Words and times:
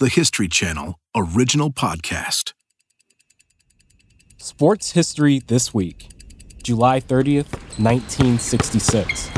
the 0.00 0.08
History 0.08 0.46
Channel 0.46 1.00
original 1.16 1.72
podcast. 1.72 2.52
Sports 4.36 4.92
History 4.92 5.40
This 5.40 5.74
Week, 5.74 6.08
July 6.62 7.00
30th, 7.00 7.50
1966. 7.80 9.28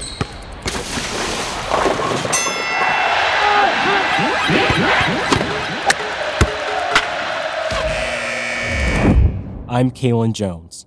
I'm 9.67 9.91
Kalen 9.91 10.35
Jones. 10.35 10.85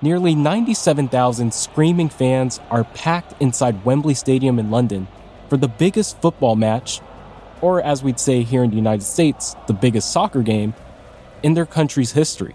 Nearly 0.00 0.34
97,000 0.34 1.52
screaming 1.52 2.08
fans 2.08 2.58
are 2.70 2.84
packed 2.84 3.34
inside 3.42 3.84
Wembley 3.84 4.14
Stadium 4.14 4.58
in 4.58 4.70
London 4.70 5.06
for 5.48 5.56
the 5.56 5.68
biggest 5.68 6.20
football 6.20 6.56
match, 6.56 7.00
or 7.60 7.82
as 7.82 8.02
we'd 8.02 8.20
say 8.20 8.42
here 8.42 8.62
in 8.62 8.70
the 8.70 8.76
United 8.76 9.04
States, 9.04 9.56
the 9.66 9.72
biggest 9.72 10.12
soccer 10.12 10.42
game, 10.42 10.74
in 11.42 11.54
their 11.54 11.66
country's 11.66 12.12
history. 12.12 12.54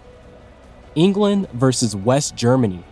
England 0.94 1.48
versus 1.52 1.96
West 1.96 2.36
Germany. 2.36 2.84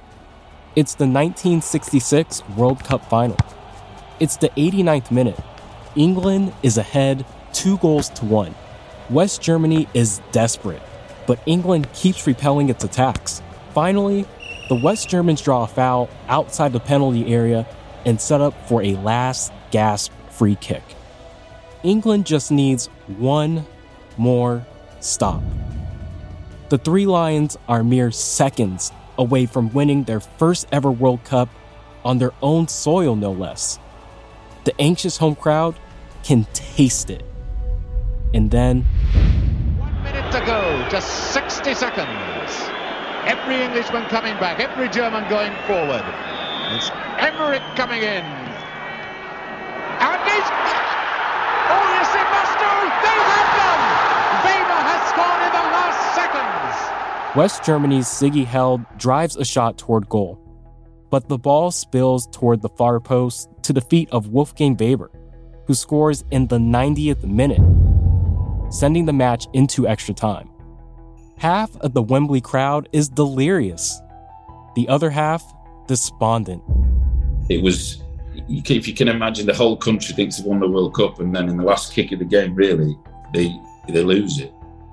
It's 0.74 0.94
the 0.94 1.04
1966 1.04 2.42
World 2.56 2.82
Cup 2.82 3.08
final. 3.08 3.36
It's 4.18 4.36
the 4.36 4.48
89th 4.50 5.10
minute. 5.10 5.38
England 5.94 6.52
is 6.62 6.78
ahead 6.78 7.24
two 7.52 7.76
goals 7.78 8.08
to 8.10 8.24
one. 8.24 8.54
West 9.10 9.42
Germany 9.42 9.88
is 9.94 10.20
desperate, 10.32 10.82
but 11.26 11.38
England 11.44 11.92
keeps 11.92 12.26
repelling 12.26 12.70
its 12.70 12.82
attacks. 12.82 13.42
Finally, 13.74 14.24
the 14.68 14.74
West 14.76 15.08
Germans 15.08 15.42
draw 15.42 15.64
a 15.64 15.66
foul 15.66 16.08
outside 16.28 16.72
the 16.72 16.80
penalty 16.80 17.32
area 17.32 17.66
and 18.06 18.20
set 18.20 18.40
up 18.40 18.54
for 18.68 18.82
a 18.82 18.94
last 18.96 19.52
gasp 19.72 20.12
free 20.30 20.54
kick. 20.54 20.84
England 21.82 22.26
just 22.26 22.52
needs 22.52 22.86
one 23.18 23.66
more 24.16 24.64
stop. 25.00 25.42
The 26.68 26.78
Three 26.78 27.06
Lions 27.06 27.58
are 27.68 27.82
mere 27.82 28.12
seconds 28.12 28.92
away 29.18 29.46
from 29.46 29.72
winning 29.72 30.04
their 30.04 30.20
first 30.20 30.68
ever 30.70 30.90
World 30.90 31.24
Cup 31.24 31.48
on 32.04 32.18
their 32.18 32.32
own 32.40 32.68
soil, 32.68 33.16
no 33.16 33.32
less. 33.32 33.78
The 34.64 34.80
anxious 34.80 35.16
home 35.16 35.34
crowd 35.34 35.74
can 36.22 36.46
taste 36.54 37.10
it. 37.10 37.24
And 38.32 38.50
then. 38.50 38.82
One 39.78 40.02
minute 40.04 40.32
to 40.32 40.40
go, 40.46 40.88
just 40.90 41.32
60 41.32 41.74
seconds. 41.74 42.50
Every 43.26 43.62
Englishman 43.62 44.04
coming 44.06 44.34
back, 44.38 44.60
every 44.60 44.88
German 44.88 45.28
going 45.28 45.52
forward. 45.66 46.04
It's 46.74 46.90
Emmerich 47.18 47.62
coming 47.76 48.02
in. 48.02 48.41
And 50.48 50.66
he's... 50.68 50.92
Oh, 51.70 51.84
yes, 51.94 52.10
it 52.16 52.28
must 52.32 52.54
do! 52.58 52.74
They 53.04 53.18
have 53.30 53.50
done! 53.60 53.82
Weber 54.46 54.80
has 54.88 55.02
scored 55.12 55.42
in 55.46 55.52
the 55.52 55.66
last 55.70 56.00
seconds! 56.16 57.36
West 57.36 57.64
Germany's 57.64 58.06
Siggi 58.06 58.44
Held 58.44 58.80
drives 58.98 59.36
a 59.36 59.44
shot 59.44 59.78
toward 59.78 60.08
goal, 60.08 60.38
but 61.10 61.28
the 61.28 61.38
ball 61.38 61.70
spills 61.70 62.26
toward 62.32 62.62
the 62.62 62.68
far 62.70 63.00
post 63.00 63.48
to 63.62 63.72
the 63.72 63.80
feet 63.80 64.08
of 64.10 64.28
Wolfgang 64.28 64.76
Weber, 64.76 65.10
who 65.66 65.74
scores 65.74 66.24
in 66.30 66.46
the 66.48 66.58
90th 66.58 67.24
minute, 67.24 67.62
sending 68.72 69.04
the 69.06 69.12
match 69.12 69.46
into 69.52 69.86
extra 69.86 70.14
time. 70.14 70.48
Half 71.38 71.76
of 71.76 71.92
the 71.94 72.02
Wembley 72.02 72.40
crowd 72.40 72.88
is 72.92 73.08
delirious, 73.08 74.00
the 74.74 74.88
other 74.88 75.10
half, 75.10 75.42
despondent. 75.86 76.62
It 77.48 77.62
was, 77.62 78.01
if 78.48 78.88
you 78.88 78.94
can 78.94 79.08
imagine, 79.08 79.46
the 79.46 79.54
whole 79.54 79.76
country 79.76 80.14
thinks 80.14 80.36
they've 80.36 80.46
won 80.46 80.60
the 80.60 80.68
World 80.68 80.94
Cup, 80.94 81.20
and 81.20 81.34
then 81.34 81.48
in 81.48 81.56
the 81.56 81.64
last 81.64 81.92
kick 81.92 82.12
of 82.12 82.18
the 82.18 82.24
game, 82.24 82.54
really, 82.54 82.98
they, 83.32 83.54
they 83.88 84.02
lose 84.02 84.38
it. 84.38 84.52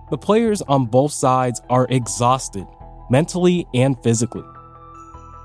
The 0.10 0.18
players 0.18 0.62
on 0.64 0.86
both 0.86 1.12
sides 1.12 1.62
are 1.70 1.88
exhausted, 1.90 2.66
mentally 3.10 3.68
and 3.74 4.02
physically. 4.02 4.44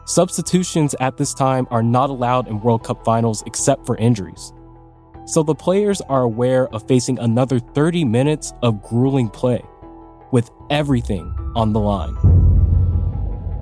Substitutions 0.07 0.95
at 1.01 1.17
this 1.17 1.33
time 1.33 1.67
are 1.71 1.83
not 1.83 2.11
allowed 2.11 2.49
in 2.49 2.61
World 2.61 2.85
Cup 2.85 3.05
finals 3.05 3.43
except 3.47 3.87
for 3.87 3.97
injuries. 3.97 4.53
So 5.27 5.43
the 5.43 5.55
players 5.55 6.03
are 6.03 6.23
aware 6.23 6.69
of 6.69 6.87
facing 6.87 7.19
another 7.19 7.59
30 7.59 8.05
minutes 8.05 8.53
of 8.63 8.83
grueling 8.83 9.31
play 9.31 9.63
with 10.31 10.51
everything 10.69 11.35
on 11.57 11.73
the 11.73 11.81
line. 11.81 12.15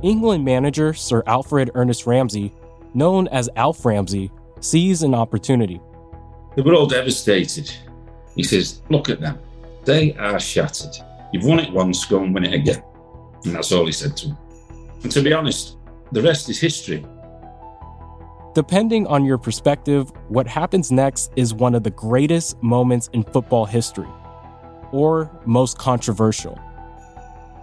England 0.02 0.44
manager 0.44 0.92
Sir 0.92 1.22
Alfred 1.28 1.70
Ernest 1.74 2.06
Ramsey, 2.06 2.52
known 2.94 3.28
as 3.28 3.48
Alf 3.56 3.84
Ramsey, 3.84 4.30
sees 4.60 5.02
an 5.02 5.14
opportunity. 5.14 5.80
They 6.56 6.62
were 6.62 6.74
all 6.74 6.86
devastated. 6.86 7.72
He 8.36 8.42
says, 8.42 8.82
Look 8.88 9.08
at 9.08 9.20
them. 9.20 9.38
They 9.84 10.14
are 10.14 10.38
shattered. 10.38 10.94
You've 11.32 11.44
won 11.44 11.58
it 11.58 11.72
once, 11.72 12.04
go 12.04 12.22
and 12.22 12.34
win 12.34 12.44
it 12.44 12.54
again. 12.54 12.82
And 13.44 13.54
that's 13.54 13.72
all 13.72 13.86
he 13.86 13.92
said 13.92 14.16
to 14.18 14.28
them. 14.28 14.38
And 15.02 15.10
to 15.10 15.22
be 15.22 15.32
honest, 15.32 15.76
the 16.12 16.22
rest 16.22 16.48
is 16.48 16.60
history. 16.60 17.04
Depending 18.54 19.06
on 19.06 19.24
your 19.24 19.38
perspective, 19.38 20.12
what 20.28 20.46
happens 20.46 20.92
next 20.92 21.32
is 21.36 21.54
one 21.54 21.74
of 21.74 21.82
the 21.82 21.90
greatest 21.90 22.62
moments 22.62 23.08
in 23.14 23.22
football 23.24 23.64
history 23.64 24.08
or 24.92 25.30
most 25.46 25.78
controversial. 25.78 26.60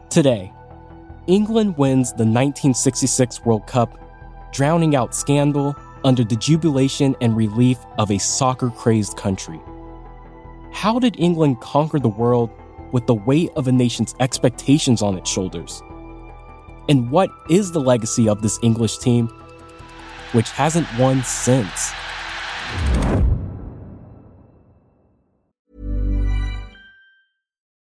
Today, 0.09 0.51
England 1.27 1.77
wins 1.77 2.09
the 2.09 2.25
1966 2.25 3.45
World 3.45 3.67
Cup, 3.67 3.99
drowning 4.51 4.95
out 4.95 5.15
scandal 5.15 5.75
under 6.03 6.23
the 6.23 6.35
jubilation 6.35 7.15
and 7.21 7.35
relief 7.35 7.77
of 7.97 8.11
a 8.11 8.17
soccer 8.17 8.69
crazed 8.69 9.17
country. 9.17 9.59
How 10.71 10.99
did 10.99 11.19
England 11.19 11.59
conquer 11.61 11.99
the 11.99 12.09
world 12.09 12.49
with 12.91 13.05
the 13.07 13.15
weight 13.15 13.51
of 13.55 13.67
a 13.67 13.71
nation's 13.71 14.15
expectations 14.19 15.01
on 15.01 15.17
its 15.17 15.29
shoulders? 15.29 15.81
And 16.87 17.11
what 17.11 17.29
is 17.49 17.71
the 17.71 17.81
legacy 17.81 18.27
of 18.29 18.41
this 18.41 18.59
English 18.63 18.97
team, 18.97 19.27
which 20.31 20.49
hasn't 20.51 20.87
won 20.97 21.23
since? 21.23 21.91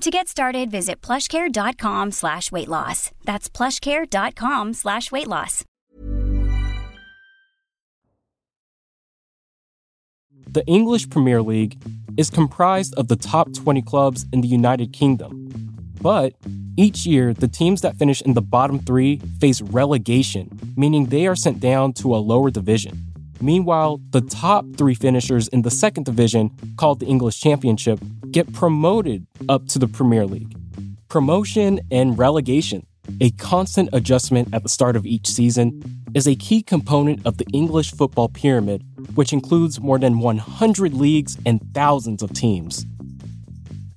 To 0.00 0.10
get 0.10 0.26
started, 0.26 0.70
visit 0.70 1.00
plushcare.com 1.00 2.10
slash 2.10 2.50
weight 2.50 2.68
loss. 2.68 3.10
That's 3.24 3.48
plushcare.com 3.48 4.72
slash 4.74 5.12
weight 5.12 5.28
loss. 5.28 5.64
The 10.50 10.66
English 10.66 11.08
Premier 11.08 11.40
League 11.40 11.80
is 12.16 12.30
comprised 12.30 12.94
of 12.96 13.08
the 13.08 13.16
top 13.16 13.54
20 13.54 13.80
clubs 13.82 14.26
in 14.32 14.40
the 14.40 14.48
United 14.48 14.92
Kingdom. 14.92 15.48
But 16.02 16.34
each 16.76 17.06
year, 17.06 17.32
the 17.32 17.48
teams 17.48 17.80
that 17.82 17.96
finish 17.96 18.20
in 18.22 18.34
the 18.34 18.42
bottom 18.42 18.78
three 18.80 19.18
face 19.40 19.62
relegation, 19.62 20.50
meaning 20.76 21.06
they 21.06 21.26
are 21.26 21.36
sent 21.36 21.60
down 21.60 21.92
to 21.94 22.14
a 22.14 22.18
lower 22.18 22.50
division. 22.50 23.11
Meanwhile, 23.42 24.00
the 24.10 24.20
top 24.20 24.64
three 24.76 24.94
finishers 24.94 25.48
in 25.48 25.62
the 25.62 25.70
second 25.70 26.04
division, 26.04 26.52
called 26.76 27.00
the 27.00 27.06
English 27.06 27.40
Championship, 27.40 27.98
get 28.30 28.52
promoted 28.52 29.26
up 29.48 29.66
to 29.68 29.80
the 29.80 29.88
Premier 29.88 30.24
League. 30.26 30.56
Promotion 31.08 31.80
and 31.90 32.16
relegation, 32.16 32.86
a 33.20 33.32
constant 33.32 33.88
adjustment 33.92 34.54
at 34.54 34.62
the 34.62 34.68
start 34.68 34.94
of 34.94 35.04
each 35.04 35.26
season, 35.26 35.82
is 36.14 36.28
a 36.28 36.36
key 36.36 36.62
component 36.62 37.26
of 37.26 37.38
the 37.38 37.46
English 37.52 37.90
football 37.90 38.28
pyramid, 38.28 38.84
which 39.16 39.32
includes 39.32 39.80
more 39.80 39.98
than 39.98 40.20
100 40.20 40.94
leagues 40.94 41.36
and 41.44 41.60
thousands 41.74 42.22
of 42.22 42.32
teams. 42.32 42.86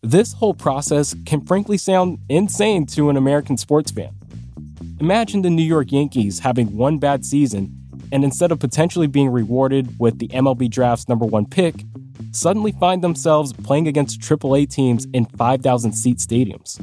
This 0.01 0.33
whole 0.33 0.56
process 0.56 1.15
can 1.27 1.45
frankly 1.45 1.77
sound 1.77 2.18
insane 2.30 2.88
to 2.88 3.12
an 3.12 3.18
American 3.18 3.57
sports 3.57 3.91
fan. 3.91 4.15
Imagine 5.00 5.44
the 5.44 5.51
New 5.51 5.63
York 5.63 5.91
Yankees 5.91 6.39
having 6.39 6.75
one 6.75 6.98
bad 6.98 7.24
season 7.24 7.85
and 8.12 8.24
instead 8.24 8.52
of 8.52 8.60
potentially 8.60 9.07
being 9.07 9.30
rewarded 9.30 10.00
with 10.00 10.19
the 10.19 10.28
MLB 10.30 10.69
draft's 10.69 11.07
number 11.07 11.25
one 11.25 11.46
pick, 11.46 11.75
suddenly 12.31 12.72
find 12.74 13.04
themselves 13.04 13.54
playing 13.54 13.88
against 13.88 14.19
AAA 14.19 14.69
teams 14.69 15.07
in 15.13 15.25
5,000 15.25 15.94
seat 15.94 16.18
stadiums. 16.18 16.80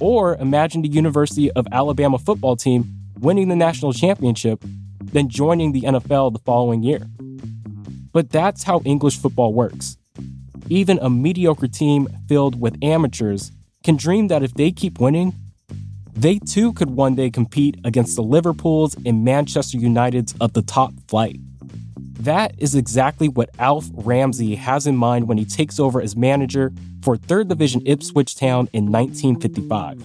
Or 0.00 0.36
imagine 0.36 0.82
the 0.82 0.88
University 0.88 1.50
of 1.52 1.66
Alabama 1.72 2.18
football 2.18 2.56
team 2.56 2.84
winning 3.18 3.48
the 3.48 3.56
national 3.56 3.92
championship, 3.92 4.62
then 5.00 5.28
joining 5.28 5.72
the 5.72 5.82
NFL 5.82 6.32
the 6.32 6.38
following 6.40 6.82
year. 6.82 7.06
But 8.12 8.30
that's 8.30 8.62
how 8.62 8.80
English 8.84 9.18
football 9.18 9.54
works. 9.54 9.96
Even 10.68 10.98
a 11.00 11.08
mediocre 11.08 11.68
team 11.68 12.08
filled 12.28 12.60
with 12.60 12.76
amateurs 12.82 13.52
can 13.84 13.96
dream 13.96 14.28
that 14.28 14.42
if 14.42 14.54
they 14.54 14.72
keep 14.72 14.98
winning, 14.98 15.32
they 16.16 16.38
too 16.38 16.72
could 16.72 16.90
one 16.90 17.14
day 17.14 17.30
compete 17.30 17.78
against 17.84 18.16
the 18.16 18.22
Liverpools 18.22 18.96
and 19.04 19.24
Manchester 19.24 19.76
Uniteds 19.76 20.34
of 20.40 20.54
the 20.54 20.62
top 20.62 20.92
flight. 21.08 21.38
That 22.20 22.54
is 22.58 22.74
exactly 22.74 23.28
what 23.28 23.50
Alf 23.58 23.86
Ramsey 23.92 24.54
has 24.54 24.86
in 24.86 24.96
mind 24.96 25.28
when 25.28 25.36
he 25.36 25.44
takes 25.44 25.78
over 25.78 26.00
as 26.00 26.16
manager 26.16 26.72
for 27.02 27.16
3rd 27.16 27.48
Division 27.48 27.82
Ipswich 27.86 28.34
Town 28.34 28.68
in 28.72 28.90
1955. 28.90 30.02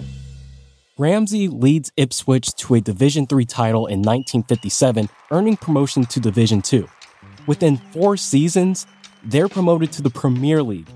Ramsey 0.98 1.48
leads 1.48 1.92
Ipswich 1.96 2.54
to 2.56 2.76
a 2.76 2.82
Division 2.82 3.26
3 3.26 3.46
title 3.46 3.88
in 3.88 4.00
1957, 4.00 5.10
earning 5.32 5.56
promotion 5.56 6.06
to 6.06 6.20
Division 6.20 6.62
2. 6.62 6.88
Within 7.48 7.78
four 7.78 8.18
seasons, 8.18 8.86
they're 9.24 9.48
promoted 9.48 9.92
to 9.94 10.02
the 10.02 10.10
Premier 10.10 10.62
League, 10.62 10.90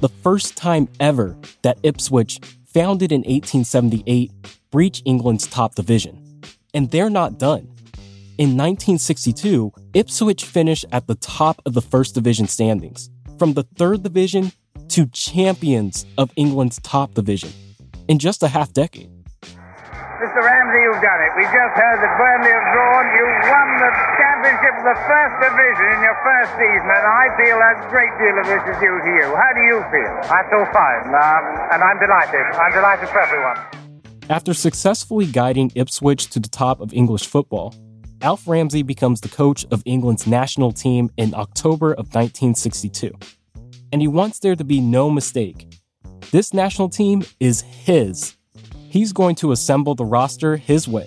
the 0.00 0.08
first 0.08 0.56
time 0.56 0.88
ever 1.00 1.36
that 1.62 1.78
Ipswich, 1.82 2.38
founded 2.72 3.12
in 3.12 3.20
1878, 3.20 4.32
breach 4.70 5.02
England's 5.04 5.46
top 5.46 5.74
division. 5.74 6.40
And 6.74 6.90
they're 6.90 7.10
not 7.10 7.38
done. 7.38 7.68
In 8.38 8.56
1962, 8.56 9.72
Ipswich 9.94 10.44
finished 10.44 10.86
at 10.90 11.06
the 11.06 11.14
top 11.16 11.60
of 11.66 11.74
the 11.74 11.82
First 11.82 12.14
Division 12.14 12.48
standings, 12.48 13.10
from 13.38 13.52
the 13.52 13.64
Third 13.76 14.02
Division 14.02 14.52
to 14.88 15.06
champions 15.06 16.06
of 16.16 16.30
England's 16.36 16.80
top 16.80 17.14
division 17.14 17.52
in 18.08 18.18
just 18.18 18.42
a 18.42 18.48
half 18.48 18.72
decade. 18.72 19.10
Mr. 19.42 20.38
Ramsey, 20.38 20.80
you've 20.86 21.02
done 21.02 21.20
it. 21.26 21.32
We 21.36 21.44
just 21.44 21.74
heard 21.74 21.98
that 21.98 22.14
Burnley 22.14 22.52
have 22.52 22.68
drawn. 22.72 23.04
You 23.10 23.24
won 23.52 23.68
the 23.82 23.90
championship 24.42 24.74
of 24.78 24.84
the 24.84 24.98
first 25.06 25.34
division 25.38 25.86
in 25.94 26.00
your 26.02 26.18
first 26.26 26.50
season, 26.58 26.90
and 26.90 27.06
I 27.06 27.24
feel 27.38 27.56
a 27.62 27.72
great 27.90 28.10
deal 28.18 28.34
of 28.42 28.46
this 28.50 28.74
is 28.74 28.80
due 28.82 28.98
to 28.98 29.10
you. 29.22 29.26
How 29.30 29.52
do 29.54 29.62
you 29.62 29.78
feel? 29.86 30.14
I 30.26 30.42
feel 30.50 30.66
fine, 30.74 31.06
um, 31.14 31.44
and 31.70 31.82
I'm 31.82 31.98
delighted. 32.02 32.46
I'm 32.58 32.72
delighted 32.72 33.08
for 33.08 33.20
everyone. 33.20 33.56
After 34.28 34.52
successfully 34.52 35.26
guiding 35.26 35.70
Ipswich 35.76 36.28
to 36.30 36.40
the 36.40 36.48
top 36.48 36.80
of 36.80 36.92
English 36.92 37.26
football, 37.26 37.74
Alf 38.20 38.48
Ramsey 38.48 38.82
becomes 38.82 39.20
the 39.20 39.28
coach 39.28 39.64
of 39.70 39.82
England's 39.84 40.26
national 40.26 40.72
team 40.72 41.10
in 41.16 41.34
October 41.34 41.92
of 41.92 42.06
1962. 42.14 43.12
And 43.92 44.00
he 44.00 44.08
wants 44.08 44.40
there 44.40 44.56
to 44.56 44.64
be 44.64 44.80
no 44.80 45.10
mistake. 45.10 45.72
This 46.32 46.52
national 46.52 46.88
team 46.88 47.22
is 47.38 47.60
his 47.60 48.36
He's 48.88 49.12
going 49.12 49.36
to 49.36 49.52
assemble 49.52 49.94
the 49.94 50.04
roster 50.04 50.56
his 50.56 50.86
way, 50.86 51.06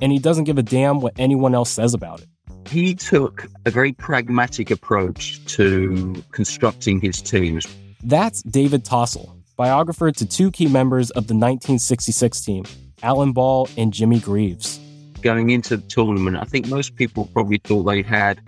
and 0.00 0.10
he 0.10 0.18
doesn't 0.18 0.44
give 0.44 0.56
a 0.56 0.62
damn 0.62 1.00
what 1.00 1.12
anyone 1.18 1.54
else 1.54 1.68
says 1.68 1.92
about 1.92 2.20
it. 2.22 2.28
He 2.68 2.94
took 2.94 3.46
a 3.64 3.70
very 3.70 3.92
pragmatic 3.92 4.70
approach 4.70 5.44
to 5.46 6.22
constructing 6.32 7.00
his 7.00 7.22
teams. 7.22 7.66
That's 8.02 8.42
David 8.42 8.84
Tossell, 8.84 9.30
biographer 9.56 10.10
to 10.10 10.26
two 10.26 10.50
key 10.50 10.66
members 10.66 11.10
of 11.10 11.28
the 11.28 11.34
1966 11.34 12.40
team, 12.40 12.64
Alan 13.02 13.32
Ball 13.32 13.68
and 13.76 13.92
Jimmy 13.92 14.18
Greaves. 14.18 14.80
Going 15.22 15.50
into 15.50 15.76
the 15.76 15.86
tournament, 15.86 16.36
I 16.36 16.44
think 16.44 16.68
most 16.68 16.96
people 16.96 17.30
probably 17.32 17.58
thought 17.58 17.84
they 17.84 18.02
had 18.02 18.40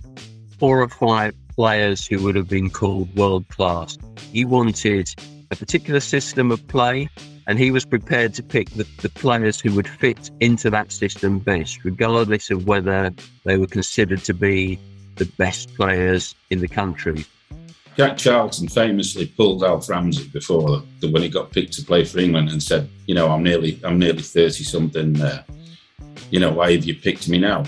four 0.58 0.82
or 0.82 0.88
five 0.88 1.34
players 1.54 2.06
who 2.06 2.22
would 2.22 2.34
have 2.34 2.48
been 2.48 2.70
called 2.70 3.14
world 3.16 3.48
class. 3.48 3.96
He 4.32 4.44
wanted 4.44 5.14
a 5.50 5.56
particular 5.56 6.00
system 6.00 6.50
of 6.50 6.66
play 6.68 7.08
and 7.48 7.58
he 7.58 7.70
was 7.70 7.86
prepared 7.86 8.34
to 8.34 8.42
pick 8.42 8.68
the, 8.70 8.86
the 8.98 9.08
players 9.08 9.58
who 9.58 9.72
would 9.72 9.88
fit 9.88 10.30
into 10.38 10.68
that 10.68 10.92
system 10.92 11.38
best, 11.38 11.82
regardless 11.82 12.50
of 12.50 12.66
whether 12.66 13.10
they 13.44 13.56
were 13.56 13.66
considered 13.66 14.22
to 14.24 14.34
be 14.34 14.78
the 15.16 15.24
best 15.24 15.74
players 15.74 16.34
in 16.50 16.60
the 16.60 16.68
country. 16.68 17.24
Jack 17.96 18.18
Charlton 18.18 18.68
famously 18.68 19.26
pulled 19.26 19.64
Alf 19.64 19.88
Ramsey 19.88 20.28
before 20.28 20.82
the, 21.00 21.10
when 21.10 21.22
he 21.22 21.28
got 21.28 21.50
picked 21.50 21.72
to 21.72 21.84
play 21.84 22.04
for 22.04 22.20
England 22.20 22.50
and 22.50 22.62
said, 22.62 22.88
"You 23.06 23.16
know, 23.16 23.28
I'm 23.28 23.42
nearly, 23.42 23.80
I'm 23.82 23.98
nearly 23.98 24.22
thirty 24.22 24.62
something. 24.62 25.20
Uh, 25.20 25.42
you 26.30 26.38
know, 26.38 26.52
why 26.52 26.72
have 26.72 26.84
you 26.84 26.94
picked 26.94 27.28
me 27.28 27.38
now?" 27.38 27.64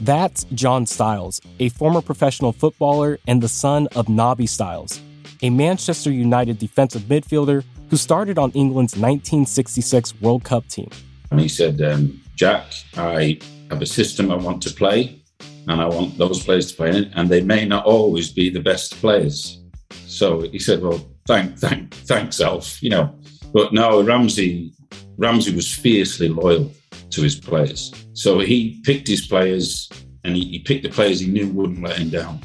That's 0.00 0.44
John 0.52 0.84
Stiles, 0.84 1.40
a 1.58 1.70
former 1.70 2.02
professional 2.02 2.52
footballer 2.52 3.18
and 3.26 3.42
the 3.42 3.48
son 3.48 3.88
of 3.94 4.10
Nobby 4.10 4.46
Stiles, 4.46 5.00
a 5.40 5.48
Manchester 5.48 6.10
United 6.10 6.58
defensive 6.58 7.02
midfielder 7.02 7.64
who 7.92 7.98
started 7.98 8.38
on 8.38 8.50
England's 8.52 8.94
1966 8.94 10.18
World 10.22 10.44
Cup 10.44 10.66
team. 10.66 10.88
And 11.30 11.38
he 11.38 11.46
said, 11.46 11.82
um, 11.82 12.18
Jack, 12.36 12.64
I 12.96 13.38
have 13.68 13.82
a 13.82 13.86
system 13.86 14.30
I 14.30 14.34
want 14.34 14.62
to 14.62 14.70
play, 14.70 15.22
and 15.68 15.78
I 15.78 15.84
want 15.88 16.16
those 16.16 16.42
players 16.42 16.70
to 16.70 16.76
play 16.78 16.88
in 16.88 16.96
it, 16.96 17.12
and 17.16 17.28
they 17.28 17.42
may 17.42 17.66
not 17.66 17.84
always 17.84 18.32
be 18.32 18.48
the 18.48 18.60
best 18.60 18.94
players. 18.94 19.60
So 20.06 20.40
he 20.40 20.58
said, 20.58 20.80
Well, 20.80 21.06
thank, 21.26 21.58
thank, 21.58 21.92
thanks, 21.92 22.40
Alf, 22.40 22.82
you 22.82 22.88
know. 22.88 23.14
But 23.52 23.74
no, 23.74 24.02
Ramsey, 24.02 24.72
Ramsey 25.18 25.54
was 25.54 25.70
fiercely 25.70 26.28
loyal 26.30 26.72
to 27.10 27.20
his 27.20 27.38
players. 27.38 27.92
So 28.14 28.38
he 28.38 28.80
picked 28.84 29.06
his 29.06 29.26
players 29.26 29.90
and 30.24 30.34
he, 30.34 30.44
he 30.44 30.58
picked 30.60 30.84
the 30.84 30.88
players 30.88 31.20
he 31.20 31.30
knew 31.30 31.48
wouldn't 31.48 31.82
let 31.82 31.98
him 31.98 32.08
down. 32.08 32.40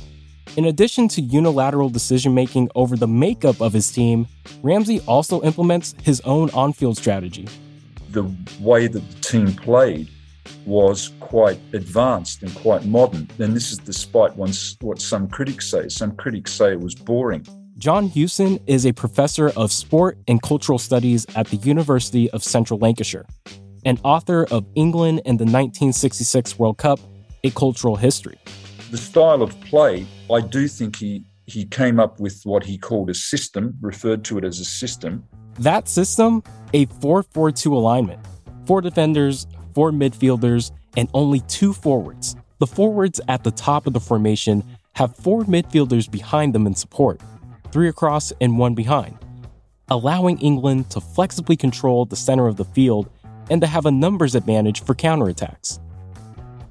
In 0.57 0.65
addition 0.65 1.07
to 1.09 1.21
unilateral 1.21 1.87
decision 1.87 2.33
making 2.33 2.71
over 2.73 2.95
the 2.95 3.07
makeup 3.07 3.61
of 3.61 3.73
his 3.73 3.91
team, 3.91 4.27
Ramsey 4.63 4.99
also 5.01 5.39
implements 5.43 5.93
his 6.01 6.19
own 6.21 6.49
on 6.49 6.73
field 6.73 6.97
strategy. 6.97 7.47
The 8.09 8.23
way 8.59 8.87
that 8.87 9.07
the 9.07 9.19
team 9.21 9.53
played 9.53 10.09
was 10.65 11.11
quite 11.19 11.59
advanced 11.73 12.41
and 12.41 12.55
quite 12.55 12.85
modern. 12.85 13.29
And 13.37 13.55
this 13.55 13.71
is 13.71 13.77
despite 13.77 14.35
what 14.35 14.99
some 14.99 15.29
critics 15.29 15.69
say. 15.69 15.89
Some 15.89 16.15
critics 16.15 16.53
say 16.53 16.71
it 16.71 16.79
was 16.79 16.95
boring. 16.95 17.45
John 17.77 18.09
Hughson 18.09 18.59
is 18.65 18.87
a 18.87 18.93
professor 18.93 19.49
of 19.49 19.71
sport 19.71 20.17
and 20.27 20.41
cultural 20.41 20.79
studies 20.79 21.27
at 21.35 21.45
the 21.49 21.57
University 21.57 22.31
of 22.31 22.43
Central 22.43 22.79
Lancashire 22.79 23.27
and 23.85 24.01
author 24.03 24.47
of 24.49 24.65
England 24.73 25.21
and 25.23 25.37
the 25.37 25.45
1966 25.45 26.57
World 26.57 26.79
Cup, 26.79 26.99
A 27.43 27.51
Cultural 27.51 27.95
History 27.95 28.39
the 28.91 28.97
style 28.97 29.41
of 29.41 29.59
play, 29.61 30.05
I 30.31 30.41
do 30.41 30.67
think 30.67 30.95
he 30.97 31.25
he 31.45 31.63
came 31.63 31.97
up 31.97 32.19
with 32.19 32.41
what 32.43 32.65
he 32.65 32.77
called 32.77 33.09
a 33.09 33.13
system, 33.13 33.77
referred 33.79 34.25
to 34.25 34.37
it 34.37 34.43
as 34.43 34.59
a 34.59 34.65
system. 34.65 35.23
That 35.59 35.87
system, 35.87 36.43
a 36.73 36.87
4-4-2 36.87 37.71
alignment. 37.71 38.19
Four 38.65 38.81
defenders, 38.81 39.47
four 39.73 39.91
midfielders, 39.91 40.71
and 40.97 41.07
only 41.13 41.39
two 41.47 41.71
forwards. 41.71 42.35
The 42.59 42.67
forwards 42.67 43.21
at 43.29 43.45
the 43.45 43.51
top 43.51 43.87
of 43.87 43.93
the 43.93 44.01
formation 44.01 44.61
have 44.95 45.15
four 45.15 45.43
midfielders 45.43 46.11
behind 46.11 46.53
them 46.53 46.67
in 46.67 46.75
support, 46.75 47.21
three 47.71 47.87
across 47.87 48.33
and 48.41 48.57
one 48.57 48.75
behind, 48.75 49.17
allowing 49.87 50.39
England 50.39 50.89
to 50.89 50.99
flexibly 50.99 51.55
control 51.55 52.03
the 52.05 52.15
center 52.17 52.47
of 52.47 52.57
the 52.57 52.65
field 52.65 53.09
and 53.49 53.61
to 53.61 53.67
have 53.67 53.85
a 53.85 53.91
numbers 53.91 54.35
advantage 54.35 54.83
for 54.83 54.95
counterattacks. 54.95 55.79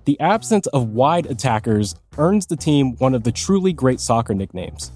The 0.07 0.19
absence 0.21 0.69
of 0.69 0.91
wide 0.91 1.27
attackers 1.27 1.97
earns 2.17 2.47
the 2.47 2.55
team 2.55 2.95
one 2.99 3.13
of 3.13 3.25
the 3.25 3.33
truly 3.33 3.73
great 3.73 3.99
soccer 3.99 4.35
nicknames. 4.35 4.93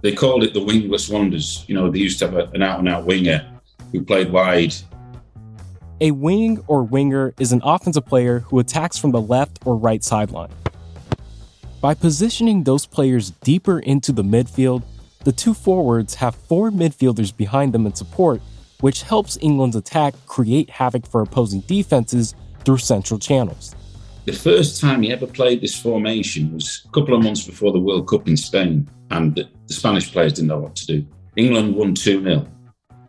They 0.00 0.14
called 0.14 0.44
it 0.44 0.54
the 0.54 0.64
wingless 0.64 1.10
wonders. 1.10 1.66
You 1.68 1.74
know, 1.74 1.90
they 1.90 1.98
used 1.98 2.18
to 2.20 2.30
have 2.30 2.54
an 2.54 2.62
out 2.62 2.78
and 2.78 2.88
out 2.88 3.04
winger 3.04 3.46
who 3.92 4.02
played 4.02 4.32
wide. 4.32 4.74
A 6.00 6.10
wing 6.10 6.64
or 6.68 6.84
winger 6.84 7.34
is 7.38 7.52
an 7.52 7.60
offensive 7.64 8.06
player 8.06 8.40
who 8.40 8.58
attacks 8.58 8.96
from 8.96 9.10
the 9.10 9.20
left 9.20 9.58
or 9.66 9.76
right 9.76 10.02
sideline. 10.02 10.52
By 11.82 11.92
positioning 11.92 12.64
those 12.64 12.86
players 12.86 13.32
deeper 13.42 13.80
into 13.80 14.10
the 14.10 14.24
midfield, 14.24 14.84
the 15.24 15.32
two 15.32 15.52
forwards 15.52 16.14
have 16.14 16.34
four 16.34 16.70
midfielders 16.70 17.36
behind 17.36 17.74
them 17.74 17.84
in 17.84 17.94
support, 17.94 18.40
which 18.80 19.02
helps 19.02 19.36
England's 19.42 19.76
attack 19.76 20.14
create 20.26 20.70
havoc 20.70 21.06
for 21.06 21.20
opposing 21.20 21.60
defenses 21.60 22.34
through 22.64 22.78
central 22.78 23.20
channels. 23.20 23.74
The 24.26 24.32
first 24.32 24.80
time 24.80 25.02
he 25.02 25.12
ever 25.12 25.28
played 25.28 25.60
this 25.60 25.80
formation 25.80 26.52
was 26.52 26.82
a 26.84 26.88
couple 26.90 27.14
of 27.14 27.22
months 27.22 27.44
before 27.46 27.70
the 27.70 27.78
World 27.78 28.08
Cup 28.08 28.26
in 28.26 28.36
Spain, 28.36 28.90
and 29.12 29.36
the, 29.36 29.48
Spanish 29.72 30.10
players 30.10 30.32
didn't 30.32 30.48
know 30.48 30.58
what 30.58 30.74
to 30.76 30.86
do. 30.86 31.06
England 31.36 31.76
won 31.76 31.94
2 31.94 32.24
0, 32.24 32.44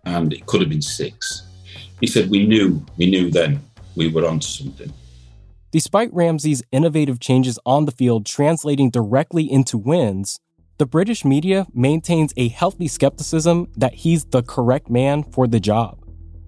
and 0.05 0.31
it 0.31 0.45
could 0.45 0.62
have 0.62 0.69
been 0.69 0.79
six. 0.79 1.47
He 2.00 2.05
said, 2.05 2.29
We 2.29 2.45
knew, 2.45 2.86
we 2.97 3.09
knew 3.09 3.31
then 3.31 3.59
we 3.95 4.09
were 4.09 4.27
onto 4.27 4.45
something. 4.45 4.93
Despite 5.71 6.13
Ramsey's 6.13 6.62
innovative 6.71 7.19
changes 7.19 7.57
on 7.65 7.86
the 7.86 7.91
field 7.91 8.27
translating 8.27 8.91
directly 8.91 9.51
into 9.51 9.79
wins, 9.79 10.39
the 10.77 10.86
British 10.86 11.25
media 11.25 11.65
maintains 11.74 12.31
a 12.38 12.50
healthy 12.50 12.88
skepticism 12.88 13.71
that 13.75 13.95
he's 13.95 14.25
the 14.25 14.43
correct 14.43 14.88
man 14.88 15.24
for 15.24 15.47
the 15.47 15.59
job. 15.59 15.97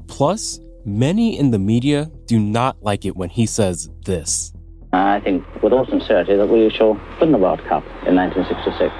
Plus, 0.05 0.59
many 0.85 1.39
in 1.39 1.49
the 1.49 1.57
media 1.57 2.11
do 2.27 2.37
not 2.37 2.83
like 2.83 3.03
it 3.03 3.15
when 3.15 3.29
he 3.29 3.47
says 3.47 3.89
this. 4.05 4.53
Uh, 4.91 5.17
I 5.17 5.19
think 5.19 5.45
with 5.61 5.73
all 5.73 5.85
sincerity 5.85 6.35
that 6.35 6.47
we 6.47 6.69
shall 6.69 6.99
win 7.19 7.31
the 7.31 7.37
World 7.37 7.63
Cup 7.65 7.83
in 8.07 8.15
1966. 8.15 8.93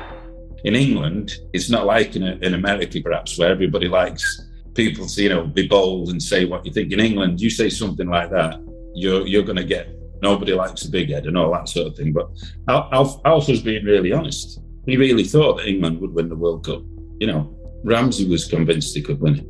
In 0.64 0.76
England, 0.76 1.32
it's 1.54 1.70
not 1.70 1.86
like 1.86 2.16
in, 2.16 2.24
in 2.24 2.54
America, 2.54 3.00
perhaps, 3.02 3.38
where 3.40 3.50
everybody 3.50 3.88
likes 3.88 4.42
people 4.76 5.08
to, 5.08 5.24
you 5.24 5.30
know, 5.30 5.48
be 5.48 5.68
bold 5.68 6.10
and 6.10 6.22
say 6.22 6.46
what 6.46 6.66
you 6.66 6.72
think. 6.72 6.92
In 6.92 7.00
England, 7.00 7.42
you 7.42 7.50
say 7.50 7.70
something 7.70 8.08
like 8.08 8.30
that, 8.32 8.60
you're 8.94 9.26
you're 9.26 9.44
going 9.44 9.58
to 9.58 9.64
get 9.64 9.90
nobody 10.22 10.54
likes 10.54 10.86
a 10.86 10.92
big 10.92 11.10
head 11.10 11.26
and 11.26 11.38
all 11.38 11.52
that 11.54 11.70
sort 11.70 11.88
of 11.88 11.96
thing. 11.96 12.14
But 12.14 12.30
Alf, 12.68 13.20
Alf 13.26 13.48
was 13.48 13.62
being 13.62 13.86
really 13.86 14.12
honest. 14.12 14.60
He 14.86 14.98
really 14.98 15.24
thought 15.24 15.58
that 15.58 15.68
England 15.68 16.00
would 16.02 16.14
win 16.14 16.30
the 16.30 16.36
World 16.36 16.66
Cup. 16.66 16.84
You 17.20 17.28
know, 17.28 17.56
Ramsey 17.84 18.28
was 18.28 18.46
convinced 18.46 18.96
he 18.96 19.02
could 19.02 19.20
win 19.20 19.40
it. 19.40 19.46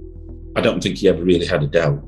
I 0.55 0.62
don't 0.62 0.81
think 0.81 0.98
he 0.98 1.08
ever 1.08 1.24
really 1.24 1.46
had 1.46 1.63
a 1.63 1.67
doubt. 1.67 2.03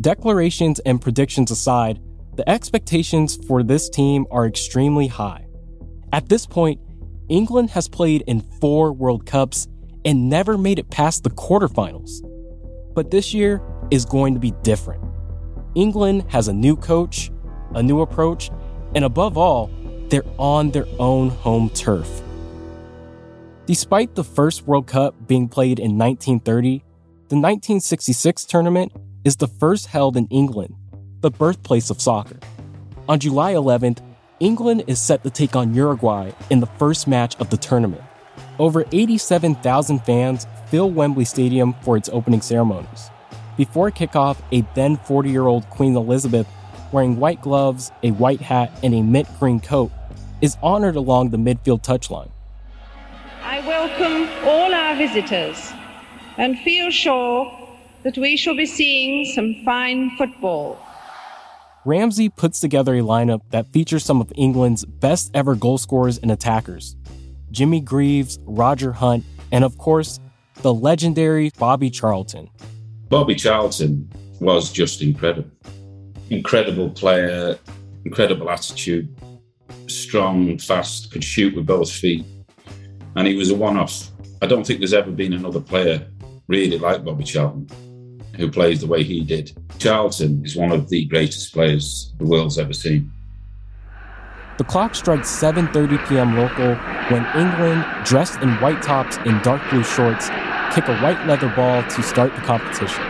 Declarations 0.00 0.80
and 0.80 1.00
predictions 1.00 1.50
aside, 1.50 2.00
the 2.36 2.48
expectations 2.48 3.36
for 3.46 3.62
this 3.62 3.88
team 3.88 4.26
are 4.30 4.46
extremely 4.46 5.06
high. 5.06 5.46
At 6.12 6.28
this 6.28 6.46
point, 6.46 6.80
England 7.28 7.70
has 7.70 7.88
played 7.88 8.22
in 8.26 8.40
four 8.60 8.92
World 8.92 9.24
Cups 9.24 9.68
and 10.04 10.28
never 10.28 10.58
made 10.58 10.78
it 10.78 10.90
past 10.90 11.22
the 11.22 11.30
quarterfinals. 11.30 12.22
But 12.94 13.10
this 13.10 13.32
year 13.32 13.62
is 13.90 14.04
going 14.04 14.34
to 14.34 14.40
be 14.40 14.52
different. 14.62 15.02
England 15.74 16.26
has 16.28 16.48
a 16.48 16.52
new 16.52 16.76
coach, 16.76 17.30
a 17.74 17.82
new 17.82 18.00
approach, 18.00 18.50
and 18.94 19.04
above 19.04 19.38
all, 19.38 19.70
they're 20.08 20.24
on 20.38 20.70
their 20.70 20.86
own 20.98 21.30
home 21.30 21.70
turf. 21.70 22.22
Despite 23.66 24.14
the 24.14 24.24
first 24.24 24.66
World 24.66 24.86
Cup 24.86 25.14
being 25.26 25.48
played 25.48 25.78
in 25.78 25.96
1930, 25.96 26.78
the 27.28 27.36
1966 27.36 28.44
tournament 28.44 28.92
is 29.24 29.36
the 29.36 29.48
first 29.48 29.86
held 29.86 30.16
in 30.16 30.26
England, 30.26 30.74
the 31.24 31.30
birthplace 31.30 31.88
of 31.88 32.02
soccer. 32.02 32.36
On 33.08 33.18
July 33.18 33.54
11th, 33.54 34.00
England 34.40 34.84
is 34.86 35.00
set 35.00 35.22
to 35.22 35.30
take 35.30 35.56
on 35.56 35.72
Uruguay 35.72 36.30
in 36.50 36.60
the 36.60 36.66
first 36.66 37.08
match 37.08 37.34
of 37.36 37.48
the 37.48 37.56
tournament. 37.56 38.02
Over 38.58 38.84
87,000 38.92 40.00
fans 40.00 40.46
fill 40.66 40.90
Wembley 40.90 41.24
Stadium 41.24 41.74
for 41.80 41.96
its 41.96 42.10
opening 42.12 42.42
ceremonies. 42.42 43.08
Before 43.56 43.90
kickoff, 43.90 44.36
a 44.52 44.66
then 44.74 44.98
40 44.98 45.30
year 45.30 45.46
old 45.46 45.64
Queen 45.70 45.96
Elizabeth, 45.96 46.46
wearing 46.92 47.16
white 47.16 47.40
gloves, 47.40 47.90
a 48.02 48.10
white 48.10 48.42
hat, 48.42 48.70
and 48.82 48.94
a 48.94 49.00
mint 49.00 49.26
green 49.40 49.60
coat, 49.60 49.90
is 50.42 50.58
honored 50.62 50.94
along 50.94 51.30
the 51.30 51.38
midfield 51.38 51.82
touchline. 51.82 52.30
I 53.42 53.66
welcome 53.66 54.28
all 54.46 54.74
our 54.74 54.94
visitors 54.94 55.72
and 56.36 56.58
feel 56.58 56.90
sure 56.90 57.50
that 58.02 58.18
we 58.18 58.36
shall 58.36 58.54
be 58.54 58.66
seeing 58.66 59.24
some 59.24 59.64
fine 59.64 60.10
football. 60.18 60.78
Ramsey 61.86 62.30
puts 62.30 62.60
together 62.60 62.94
a 62.94 63.00
lineup 63.00 63.42
that 63.50 63.70
features 63.72 64.04
some 64.04 64.20
of 64.20 64.32
England's 64.36 64.84
best 64.86 65.30
ever 65.34 65.54
goal 65.54 65.76
scorers 65.76 66.18
and 66.18 66.30
attackers 66.30 66.96
Jimmy 67.50 67.80
Greaves, 67.80 68.38
Roger 68.46 68.92
Hunt, 68.92 69.24
and 69.52 69.64
of 69.64 69.76
course, 69.78 70.18
the 70.62 70.72
legendary 70.72 71.52
Bobby 71.58 71.90
Charlton. 71.90 72.48
Bobby 73.08 73.34
Charlton 73.34 74.10
was 74.40 74.72
just 74.72 75.02
incredible. 75.02 75.50
Incredible 76.30 76.90
player, 76.90 77.58
incredible 78.04 78.50
attitude, 78.50 79.14
strong, 79.86 80.58
fast, 80.58 81.12
could 81.12 81.22
shoot 81.22 81.54
with 81.54 81.66
both 81.66 81.92
feet. 81.92 82.24
And 83.14 83.28
he 83.28 83.36
was 83.36 83.50
a 83.50 83.54
one 83.54 83.76
off. 83.76 84.10
I 84.42 84.46
don't 84.46 84.66
think 84.66 84.80
there's 84.80 84.94
ever 84.94 85.10
been 85.10 85.34
another 85.34 85.60
player 85.60 86.08
really 86.48 86.78
like 86.78 87.04
Bobby 87.04 87.24
Charlton 87.24 87.68
who 88.36 88.50
plays 88.50 88.80
the 88.80 88.86
way 88.86 89.02
he 89.02 89.22
did. 89.22 89.52
Charlton 89.78 90.44
is 90.44 90.56
one 90.56 90.72
of 90.72 90.88
the 90.88 91.04
greatest 91.06 91.52
players 91.52 92.12
the 92.18 92.24
world's 92.24 92.58
ever 92.58 92.72
seen. 92.72 93.10
The 94.56 94.64
clock 94.64 94.94
strikes 94.94 95.28
7:30 95.28 96.08
p.m. 96.08 96.36
local 96.36 96.76
when 97.10 97.26
England, 97.36 97.84
dressed 98.04 98.40
in 98.40 98.50
white 98.60 98.82
tops 98.82 99.16
and 99.18 99.42
dark 99.42 99.60
blue 99.68 99.82
shorts, 99.82 100.28
kick 100.72 100.86
a 100.86 100.96
white 100.98 101.26
leather 101.26 101.52
ball 101.56 101.82
to 101.82 102.02
start 102.02 102.34
the 102.34 102.40
competition. 102.42 103.04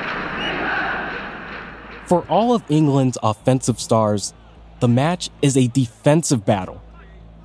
For 2.06 2.22
all 2.28 2.54
of 2.54 2.62
England's 2.70 3.18
offensive 3.22 3.78
stars, 3.78 4.34
the 4.80 4.88
match 4.88 5.30
is 5.42 5.56
a 5.56 5.68
defensive 5.68 6.44
battle. 6.44 6.82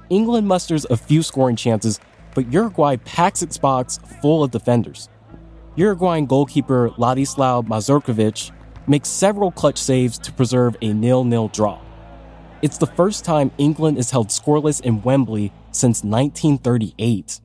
England 0.10 0.48
musters 0.48 0.86
a 0.90 0.98
few 0.98 1.22
scoring 1.22 1.56
chances, 1.56 2.00
but 2.34 2.52
Uruguay 2.52 2.96
packs 2.98 3.42
its 3.42 3.58
box 3.58 4.00
full 4.22 4.44
of 4.44 4.52
defenders. 4.52 5.10
Uruguayan 5.80 6.26
goalkeeper 6.26 6.90
Ladislao 6.98 7.66
Mazurkiewicz 7.66 8.52
makes 8.86 9.08
several 9.08 9.50
clutch 9.50 9.78
saves 9.78 10.20
to 10.20 10.34
preserve 10.34 10.76
a 10.82 10.92
nil-nil 10.92 11.48
draw. 11.48 11.80
It's 12.62 12.78
the 12.78 12.86
first 12.86 13.24
time 13.24 13.50
England 13.58 13.98
is 13.98 14.12
held 14.12 14.28
scoreless 14.28 14.82
in 14.82 15.02
Wembley 15.04 15.54
since 15.72 16.04
1938. 16.04 17.40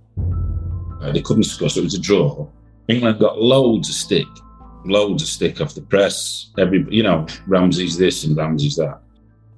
Uh, 1.00 1.12
they 1.12 1.22
couldn't 1.22 1.44
score, 1.44 1.68
so 1.68 1.78
it 1.78 1.84
was 1.84 1.94
a 1.94 2.00
draw. 2.00 2.48
England 2.88 3.20
got 3.20 3.40
loads 3.40 3.88
of 3.88 3.94
stick, 3.94 4.26
loads 4.84 5.22
of 5.22 5.28
stick 5.28 5.60
off 5.60 5.76
the 5.76 5.82
press. 5.82 6.50
Every, 6.58 6.84
you 6.90 7.04
know, 7.04 7.28
Ramsey's 7.46 7.96
this 7.96 8.24
and 8.24 8.36
Ramsey's 8.36 8.74
that. 8.74 9.00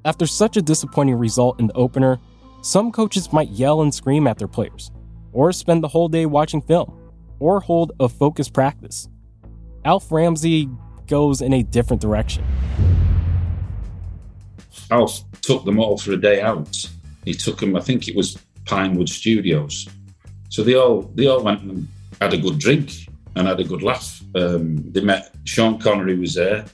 After 0.05 0.27
such 0.27 0.59
a 0.59 0.63
disappointing 0.63 1.15
result 1.15 1.59
in 1.61 1.69
the 1.69 1.77
opener, 1.77 2.21
some 2.61 2.93
coaches 2.93 3.33
might 3.33 3.49
yell 3.49 3.81
and 3.81 3.95
scream 3.95 4.27
at 4.27 4.37
their 4.37 4.49
players, 4.49 4.91
or 5.33 5.51
spend 5.51 5.83
the 5.83 5.89
whole 5.89 6.09
day 6.09 6.27
watching 6.27 6.61
film 6.61 7.06
or 7.39 7.61
hold 7.61 7.93
a 8.01 8.09
focused 8.09 8.53
practice. 8.53 9.09
Alf 9.85 10.11
Ramsey 10.11 10.69
goes 11.07 11.41
in 11.41 11.53
a 11.53 11.63
different 11.63 12.03
direction. 12.03 12.45
Alf 14.91 15.25
took 15.43 15.65
them 15.65 15.79
all 15.79 15.97
for 15.97 16.13
a 16.13 16.17
day 16.17 16.41
out. 16.41 16.77
He 17.25 17.35
took 17.35 17.59
them, 17.59 17.77
I 17.77 17.81
think 17.81 18.09
it 18.09 18.17
was 18.17 18.39
Pinewood 18.65 19.09
Studios. 19.09 19.89
So 20.49 20.63
they 20.63 20.75
all 20.75 21.03
they 21.15 21.27
all 21.27 21.43
went 21.43 21.63
and 21.63 21.89
had 22.21 22.33
a 22.33 22.39
good 22.39 22.59
drink 22.59 22.93
and 23.35 23.47
had 23.47 23.61
a 23.61 23.65
good 23.65 23.83
laugh. 23.83 24.23
Um, 24.35 24.77
they 24.93 25.01
met 25.01 25.35
Sean 25.45 25.79
Connery 25.79 26.17
was 26.19 26.35
there, 26.35 26.65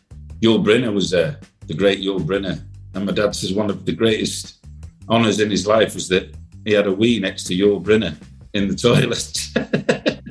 Yul 0.41 0.65
Brynner 0.65 0.93
was 0.93 1.11
there, 1.11 1.39
the 1.67 1.75
great 1.75 2.01
Yul 2.01 2.21
Brynner. 2.21 2.63
And 2.95 3.07
my 3.07 3.13
dad 3.13 3.35
says 3.35 3.53
one 3.53 3.71
of 3.71 3.85
the 3.85 3.93
greatest 3.93 4.65
honours 5.09 5.41
in 5.41 5.51
his 5.51 5.67
life 5.67 5.95
was 5.95 6.09
that 6.09 6.35
he 6.65 6.73
had 6.73 6.87
a 6.87 6.93
wee 6.93 7.19
next 7.19 7.45
to 7.45 7.55
Yul 7.55 7.83
Brynner 7.83 8.17
in 8.53 8.69
the 8.69 8.75
toilet. 8.87 10.22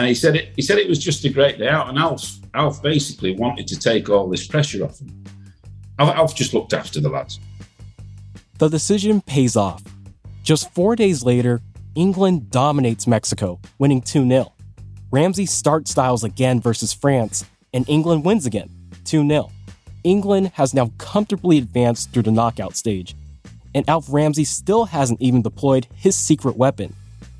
And 0.00 0.08
he 0.08 0.14
said 0.14 0.34
it. 0.34 0.54
He 0.56 0.62
said 0.62 0.78
it 0.78 0.88
was 0.88 0.98
just 0.98 1.26
a 1.26 1.28
great 1.28 1.58
day 1.58 1.68
out. 1.68 1.90
And 1.90 1.98
Alf, 1.98 2.38
Alf 2.54 2.82
basically 2.82 3.34
wanted 3.34 3.68
to 3.68 3.78
take 3.78 4.08
all 4.08 4.30
this 4.30 4.46
pressure 4.46 4.82
off 4.82 4.98
him. 4.98 5.24
Alf, 5.98 6.16
Alf 6.16 6.34
just 6.34 6.54
looked 6.54 6.72
after 6.72 7.02
the 7.02 7.10
lads. 7.10 7.38
The 8.56 8.70
decision 8.70 9.20
pays 9.20 9.56
off. 9.56 9.82
Just 10.42 10.72
four 10.72 10.96
days 10.96 11.22
later, 11.22 11.60
England 11.94 12.50
dominates 12.50 13.06
Mexico, 13.06 13.60
winning 13.78 14.00
2 14.00 14.26
0. 14.26 14.54
Ramsey 15.10 15.44
starts 15.44 15.90
Stiles 15.90 16.24
again 16.24 16.62
versus 16.62 16.94
France, 16.94 17.44
and 17.74 17.86
England 17.86 18.24
wins 18.24 18.46
again, 18.46 18.70
2 19.04 19.28
0. 19.28 19.50
England 20.02 20.52
has 20.54 20.72
now 20.72 20.90
comfortably 20.96 21.58
advanced 21.58 22.10
through 22.10 22.22
the 22.22 22.30
knockout 22.30 22.74
stage, 22.74 23.14
and 23.74 23.86
Alf 23.86 24.06
Ramsey 24.08 24.44
still 24.44 24.86
hasn't 24.86 25.20
even 25.20 25.42
deployed 25.42 25.88
his 25.94 26.16
secret 26.16 26.56
weapon, 26.56 26.96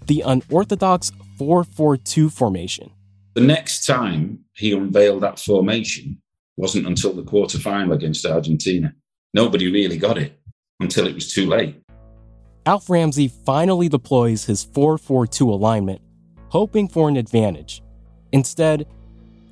the 0.06 0.22
unorthodox 0.22 1.12
4 1.38 1.64
4 1.64 1.96
2 1.96 2.30
formation. 2.30 2.90
The 3.34 3.40
next 3.40 3.86
time 3.86 4.40
he 4.54 4.72
unveiled 4.72 5.22
that 5.22 5.38
formation 5.38 6.20
wasn't 6.56 6.86
until 6.86 7.12
the 7.12 7.22
quarter 7.22 7.58
final 7.58 7.92
against 7.92 8.26
Argentina. 8.26 8.94
Nobody 9.32 9.70
really 9.70 9.96
got 9.96 10.18
it 10.18 10.38
until 10.80 11.06
it 11.06 11.14
was 11.14 11.32
too 11.32 11.46
late. 11.46 11.76
Alf 12.66 12.90
Ramsey 12.90 13.28
finally 13.28 13.88
deploys 13.88 14.44
his 14.44 14.64
4 14.64 14.98
4 14.98 15.26
2 15.26 15.50
alignment, 15.50 16.00
hoping 16.48 16.88
for 16.88 17.08
an 17.08 17.16
advantage. 17.16 17.82
Instead, 18.32 18.86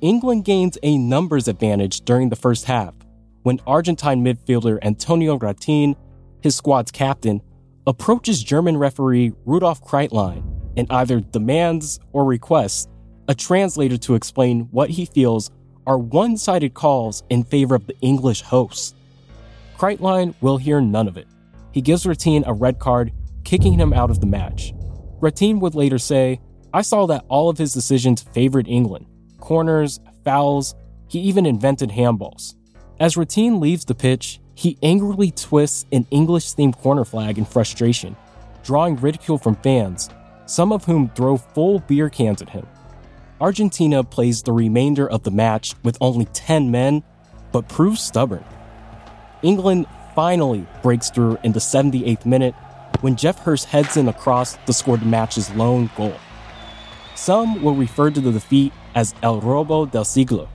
England 0.01 0.45
gains 0.45 0.77
a 0.83 0.97
numbers 0.97 1.47
advantage 1.47 2.01
during 2.01 2.29
the 2.29 2.35
first 2.35 2.65
half 2.65 2.93
when 3.43 3.59
Argentine 3.65 4.23
midfielder 4.23 4.77
Antonio 4.81 5.37
Ratin, 5.37 5.95
his 6.41 6.55
squad's 6.55 6.91
captain, 6.91 7.41
approaches 7.87 8.43
German 8.43 8.77
referee 8.77 9.33
Rudolf 9.45 9.83
Kreitlein 9.83 10.43
and 10.77 10.87
either 10.91 11.19
demands 11.19 11.99
or 12.13 12.25
requests 12.25 12.87
a 13.27 13.35
translator 13.35 13.97
to 13.97 14.15
explain 14.15 14.61
what 14.71 14.89
he 14.89 15.05
feels 15.05 15.51
are 15.85 15.97
one 15.97 16.37
sided 16.37 16.73
calls 16.73 17.23
in 17.29 17.43
favor 17.43 17.75
of 17.75 17.87
the 17.87 17.97
English 18.01 18.41
hosts. 18.41 18.95
Kreitlein 19.77 20.33
will 20.41 20.57
hear 20.57 20.81
none 20.81 21.07
of 21.07 21.17
it. 21.17 21.27
He 21.71 21.81
gives 21.81 22.05
Ratin 22.05 22.43
a 22.45 22.53
red 22.53 22.79
card, 22.79 23.11
kicking 23.43 23.73
him 23.73 23.93
out 23.93 24.09
of 24.09 24.19
the 24.19 24.27
match. 24.27 24.73
Ratin 25.19 25.59
would 25.59 25.75
later 25.75 25.97
say, 25.97 26.41
I 26.73 26.81
saw 26.81 27.05
that 27.07 27.25
all 27.27 27.49
of 27.49 27.57
his 27.57 27.73
decisions 27.73 28.21
favored 28.21 28.67
England 28.67 29.05
corners, 29.39 29.99
fouls, 30.23 30.75
he 31.07 31.19
even 31.19 31.45
invented 31.45 31.89
handballs. 31.89 32.55
As 32.99 33.17
Ratin 33.17 33.59
leaves 33.59 33.85
the 33.85 33.95
pitch, 33.95 34.39
he 34.59 34.77
angrily 34.83 35.31
twists 35.31 35.85
an 35.93 36.05
English 36.11 36.53
themed 36.53 36.77
corner 36.77 37.05
flag 37.05 37.37
in 37.37 37.45
frustration, 37.45 38.17
drawing 38.61 38.97
ridicule 38.97 39.37
from 39.37 39.55
fans 39.55 40.09
some 40.49 40.71
of 40.71 40.83
whom 40.85 41.09
throw 41.09 41.37
full 41.37 41.79
beer 41.79 42.09
cans 42.09 42.41
at 42.41 42.49
him. 42.49 42.65
Argentina 43.39 44.03
plays 44.03 44.41
the 44.41 44.51
remainder 44.51 45.07
of 45.07 45.23
the 45.23 45.31
match 45.31 45.75
with 45.83 45.97
only 46.01 46.25
10 46.25 46.71
men, 46.71 47.03
but 47.51 47.69
proves 47.69 48.01
stubborn. 48.01 48.43
England 49.43 49.85
finally 50.15 50.67
breaks 50.81 51.09
through 51.09 51.37
in 51.43 51.51
the 51.51 51.59
78th 51.59 52.25
minute 52.25 52.55
when 53.01 53.15
Geoff 53.15 53.39
Hurst 53.39 53.65
heads 53.65 53.95
in 53.95 54.09
across 54.09 54.57
to 54.65 54.73
score 54.73 54.97
the 54.97 55.05
match's 55.05 55.49
lone 55.51 55.89
goal. 55.95 56.15
Some 57.15 57.61
will 57.61 57.75
refer 57.75 58.09
to 58.09 58.19
the 58.19 58.31
defeat 58.31 58.73
as 58.95 59.13
El 59.21 59.39
Robo 59.39 59.85
del 59.85 60.03
Siglo, 60.03 60.49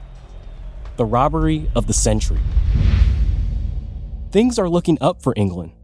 the 0.96 1.06
robbery 1.06 1.70
of 1.74 1.86
the 1.86 1.94
century. 1.94 2.40
Things 4.34 4.58
are 4.58 4.68
looking 4.68 4.98
up 5.00 5.22
for 5.22 5.32
England 5.36 5.74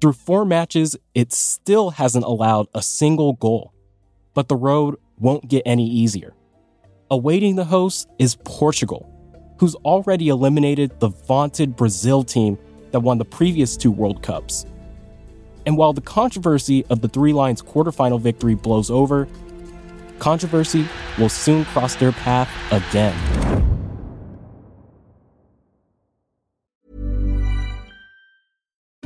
through 0.00 0.14
four 0.14 0.44
matches, 0.44 0.96
it 1.14 1.32
still 1.32 1.90
hasn't 1.90 2.24
allowed 2.24 2.66
a 2.74 2.82
single 2.82 3.34
goal. 3.34 3.72
But 4.34 4.48
the 4.48 4.56
road 4.56 4.96
won't 5.18 5.46
get 5.46 5.62
any 5.64 5.88
easier. 5.88 6.34
Awaiting 7.12 7.54
the 7.54 7.64
host 7.64 8.08
is 8.18 8.36
Portugal, 8.44 9.08
who's 9.60 9.76
already 9.76 10.30
eliminated 10.30 10.98
the 10.98 11.10
vaunted 11.10 11.76
Brazil 11.76 12.24
team 12.24 12.58
that 12.90 13.00
won 13.00 13.18
the 13.18 13.24
previous 13.24 13.76
two 13.76 13.92
World 13.92 14.20
Cups. 14.20 14.66
And 15.64 15.76
while 15.76 15.92
the 15.92 16.00
controversy 16.00 16.84
of 16.86 17.02
the 17.02 17.08
Three 17.08 17.32
Lions 17.32 17.62
quarterfinal 17.62 18.20
victory 18.20 18.56
blows 18.56 18.90
over, 18.90 19.28
controversy 20.18 20.88
will 21.18 21.28
soon 21.28 21.64
cross 21.66 21.94
their 21.94 22.10
path 22.10 22.50
again. 22.72 23.75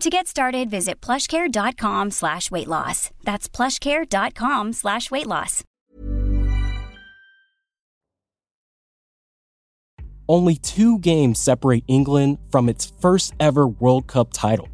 To 0.00 0.10
get 0.10 0.28
started, 0.28 0.70
visit 0.70 1.00
plushcare.com 1.00 2.12
slash 2.12 2.52
weight 2.52 2.68
loss. 2.68 3.10
That's 3.24 3.48
plushcare.com 3.48 4.72
slash 4.72 5.10
weight 5.10 5.26
loss. 5.26 5.64
Only 10.28 10.56
two 10.56 10.98
games 11.00 11.40
separate 11.40 11.82
England 11.88 12.38
from 12.52 12.68
its 12.68 12.92
first 13.00 13.34
ever 13.40 13.66
World 13.66 14.06
Cup 14.06 14.32
title. 14.32 14.68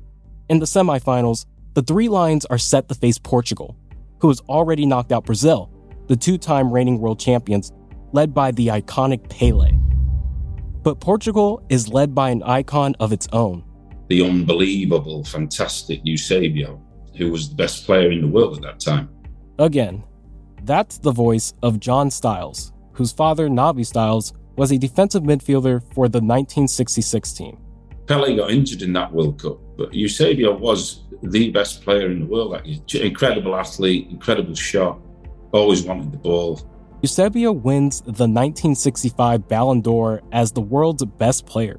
In 0.50 0.59
the 0.59 0.66
semifinals, 0.66 1.47
the 1.73 1.83
Three 1.83 2.09
Lions 2.09 2.45
are 2.47 2.59
set 2.59 2.88
to 2.88 2.95
face 2.95 3.19
Portugal, 3.19 3.76
who 4.21 4.28
has 4.28 4.40
already 4.43 4.85
knocked 4.85 5.11
out 5.11 5.25
Brazil, 5.25 5.71
the 6.09 6.16
two 6.16 6.37
time 6.37 6.71
reigning 6.71 7.00
world 7.00 7.19
champions, 7.19 7.73
led 8.12 8.35
by 8.35 8.50
the 8.50 8.66
iconic 8.66 9.31
Pele. 9.31 9.73
But 10.83 11.00
Portugal 11.00 11.64
is 11.71 11.88
led 11.88 12.14
by 12.14 12.28
an 12.28 12.43
icon 12.43 12.95
of 13.00 13.12
its 13.12 13.26
own. 13.33 13.64
The 14.08 14.23
unbelievable, 14.23 15.25
fantastic 15.25 16.00
Eusebio, 16.04 16.80
who 17.16 17.30
was 17.30 17.49
the 17.49 17.54
best 17.54 17.87
player 17.87 18.11
in 18.11 18.20
the 18.20 18.28
world 18.28 18.56
at 18.56 18.62
that 18.62 18.80
time. 18.80 19.08
Again, 19.58 20.04
that's 20.64 20.99
the 20.99 21.12
voice 21.12 21.54
of 21.62 21.80
John 21.80 22.11
Stiles, 22.11 22.73
whose 22.92 23.12
father, 23.12 23.49
Nobby 23.49 23.84
Stiles, 23.84 24.32
was 24.56 24.73
a 24.73 24.78
defensive 24.78 25.23
midfielder 25.23 25.82
for 25.94 26.08
the 26.08 26.18
1966 26.18 27.32
team. 27.32 27.58
Pele 28.06 28.37
got 28.37 28.50
injured 28.50 28.82
in 28.82 28.92
that 28.92 29.12
World 29.12 29.40
Cup, 29.40 29.58
but 29.76 29.92
Eusebio 29.94 30.56
was 30.56 31.04
the 31.23 31.50
best 31.50 31.82
player 31.82 32.11
in 32.11 32.20
the 32.20 32.26
world 32.26 32.52
that. 32.52 33.00
Incredible 33.00 33.56
athlete, 33.56 34.08
incredible 34.11 34.54
shot, 34.54 35.00
always 35.52 35.82
wanted 35.82 36.12
the 36.12 36.19
ball. 36.19 36.60
Eusebio 37.02 37.52
wins 37.52 38.00
the 38.00 38.26
1965 38.28 39.47
Ballon 39.49 39.80
d'Or 39.80 40.23
as 40.32 40.52
the 40.52 40.60
world's 40.60 41.04
best 41.04 41.47
player. 41.47 41.78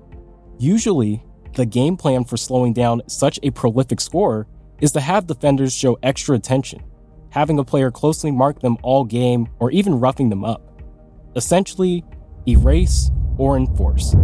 Usually, 0.59 1.24
the 1.55 1.65
game 1.65 1.97
plan 1.97 2.23
for 2.25 2.37
slowing 2.37 2.73
down 2.73 3.01
such 3.07 3.39
a 3.41 3.49
prolific 3.49 3.99
scorer 4.01 4.47
is 4.81 4.91
to 4.91 4.99
have 4.99 5.25
defenders 5.25 5.73
show 5.73 5.97
extra 6.03 6.35
attention, 6.35 6.83
having 7.29 7.57
a 7.59 7.63
player 7.63 7.89
closely 7.89 8.29
mark 8.29 8.59
them 8.59 8.77
all 8.83 9.05
game 9.05 9.47
or 9.59 9.71
even 9.71 9.99
roughing 9.99 10.29
them 10.29 10.43
up. 10.43 10.81
Essentially, 11.35 12.03
erase 12.47 13.09
or 13.37 13.57
enforce. 13.57 14.15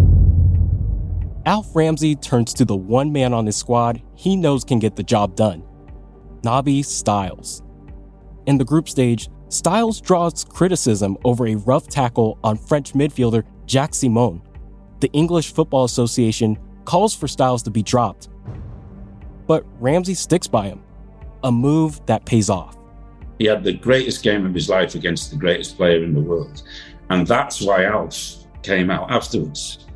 Alf 1.45 1.73
Ramsey 1.73 2.15
turns 2.15 2.53
to 2.53 2.65
the 2.65 2.75
one 2.75 3.11
man 3.11 3.33
on 3.33 3.45
his 3.45 3.55
squad 3.55 4.01
he 4.15 4.35
knows 4.35 4.63
can 4.63 4.79
get 4.79 4.95
the 4.95 5.03
job 5.03 5.35
done 5.35 5.63
Nobby 6.43 6.83
Stiles. 6.83 7.63
In 8.45 8.57
the 8.57 8.65
group 8.65 8.89
stage, 8.89 9.29
Stiles 9.49 10.01
draws 10.01 10.43
criticism 10.43 11.17
over 11.23 11.47
a 11.47 11.55
rough 11.55 11.87
tackle 11.87 12.39
on 12.43 12.57
French 12.57 12.93
midfielder 12.93 13.43
Jacques 13.67 13.93
Simon. 13.93 14.41
The 14.99 15.11
English 15.13 15.53
Football 15.53 15.83
Association 15.85 16.57
calls 16.85 17.13
for 17.13 17.27
Stiles 17.27 17.63
to 17.63 17.71
be 17.71 17.83
dropped. 17.83 18.29
But 19.47 19.65
Ramsey 19.79 20.13
sticks 20.13 20.47
by 20.47 20.67
him, 20.67 20.83
a 21.43 21.51
move 21.51 22.05
that 22.05 22.25
pays 22.25 22.49
off. 22.49 22.77
He 23.39 23.45
had 23.45 23.63
the 23.63 23.73
greatest 23.73 24.23
game 24.23 24.45
of 24.45 24.53
his 24.53 24.69
life 24.69 24.95
against 24.95 25.31
the 25.31 25.37
greatest 25.37 25.77
player 25.77 26.03
in 26.03 26.13
the 26.13 26.21
world. 26.21 26.63
And 27.09 27.25
that's 27.25 27.61
why 27.61 27.85
Alf 27.85 28.45
came 28.63 28.89
out 28.89 29.11
afterwards. 29.11 29.87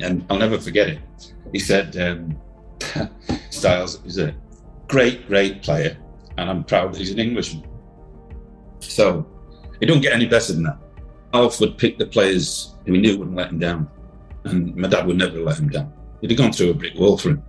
And 0.00 0.24
I'll 0.28 0.38
never 0.38 0.58
forget 0.58 0.88
it. 0.88 1.34
He 1.52 1.58
said, 1.58 1.96
um, 1.96 2.38
Stiles 3.50 4.04
is 4.04 4.18
a 4.18 4.34
great, 4.88 5.26
great 5.26 5.62
player, 5.62 5.96
and 6.36 6.50
I'm 6.50 6.64
proud 6.64 6.92
that 6.92 6.98
he's 6.98 7.12
an 7.12 7.18
Englishman. 7.18 7.68
So 8.80 9.26
it 9.80 9.86
don't 9.86 10.00
get 10.00 10.12
any 10.12 10.26
better 10.26 10.52
than 10.52 10.64
that. 10.64 10.78
Alf 11.32 11.60
would 11.60 11.78
pick 11.78 11.98
the 11.98 12.06
players 12.06 12.74
who 12.84 12.94
he 12.94 13.00
knew 13.00 13.18
wouldn't 13.18 13.36
let 13.36 13.50
him 13.50 13.58
down, 13.58 13.88
and 14.44 14.74
my 14.76 14.88
dad 14.88 15.06
would 15.06 15.18
never 15.18 15.38
let 15.40 15.58
him 15.58 15.68
down. 15.68 15.92
He'd 16.20 16.30
have 16.30 16.38
gone 16.38 16.52
through 16.52 16.70
a 16.70 16.74
brick 16.74 16.94
wall 16.96 17.18
for 17.18 17.30
him. 17.30 17.42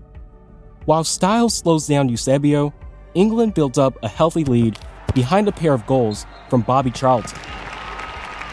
While 0.85 1.03
Stiles 1.03 1.55
slows 1.55 1.87
down 1.87 2.09
Eusebio, 2.09 2.73
England 3.13 3.53
builds 3.53 3.77
up 3.77 3.97
a 4.03 4.07
healthy 4.07 4.43
lead 4.43 4.79
behind 5.13 5.47
a 5.47 5.51
pair 5.51 5.73
of 5.73 5.85
goals 5.85 6.25
from 6.49 6.61
Bobby 6.61 6.91
Charlton. 6.91 7.37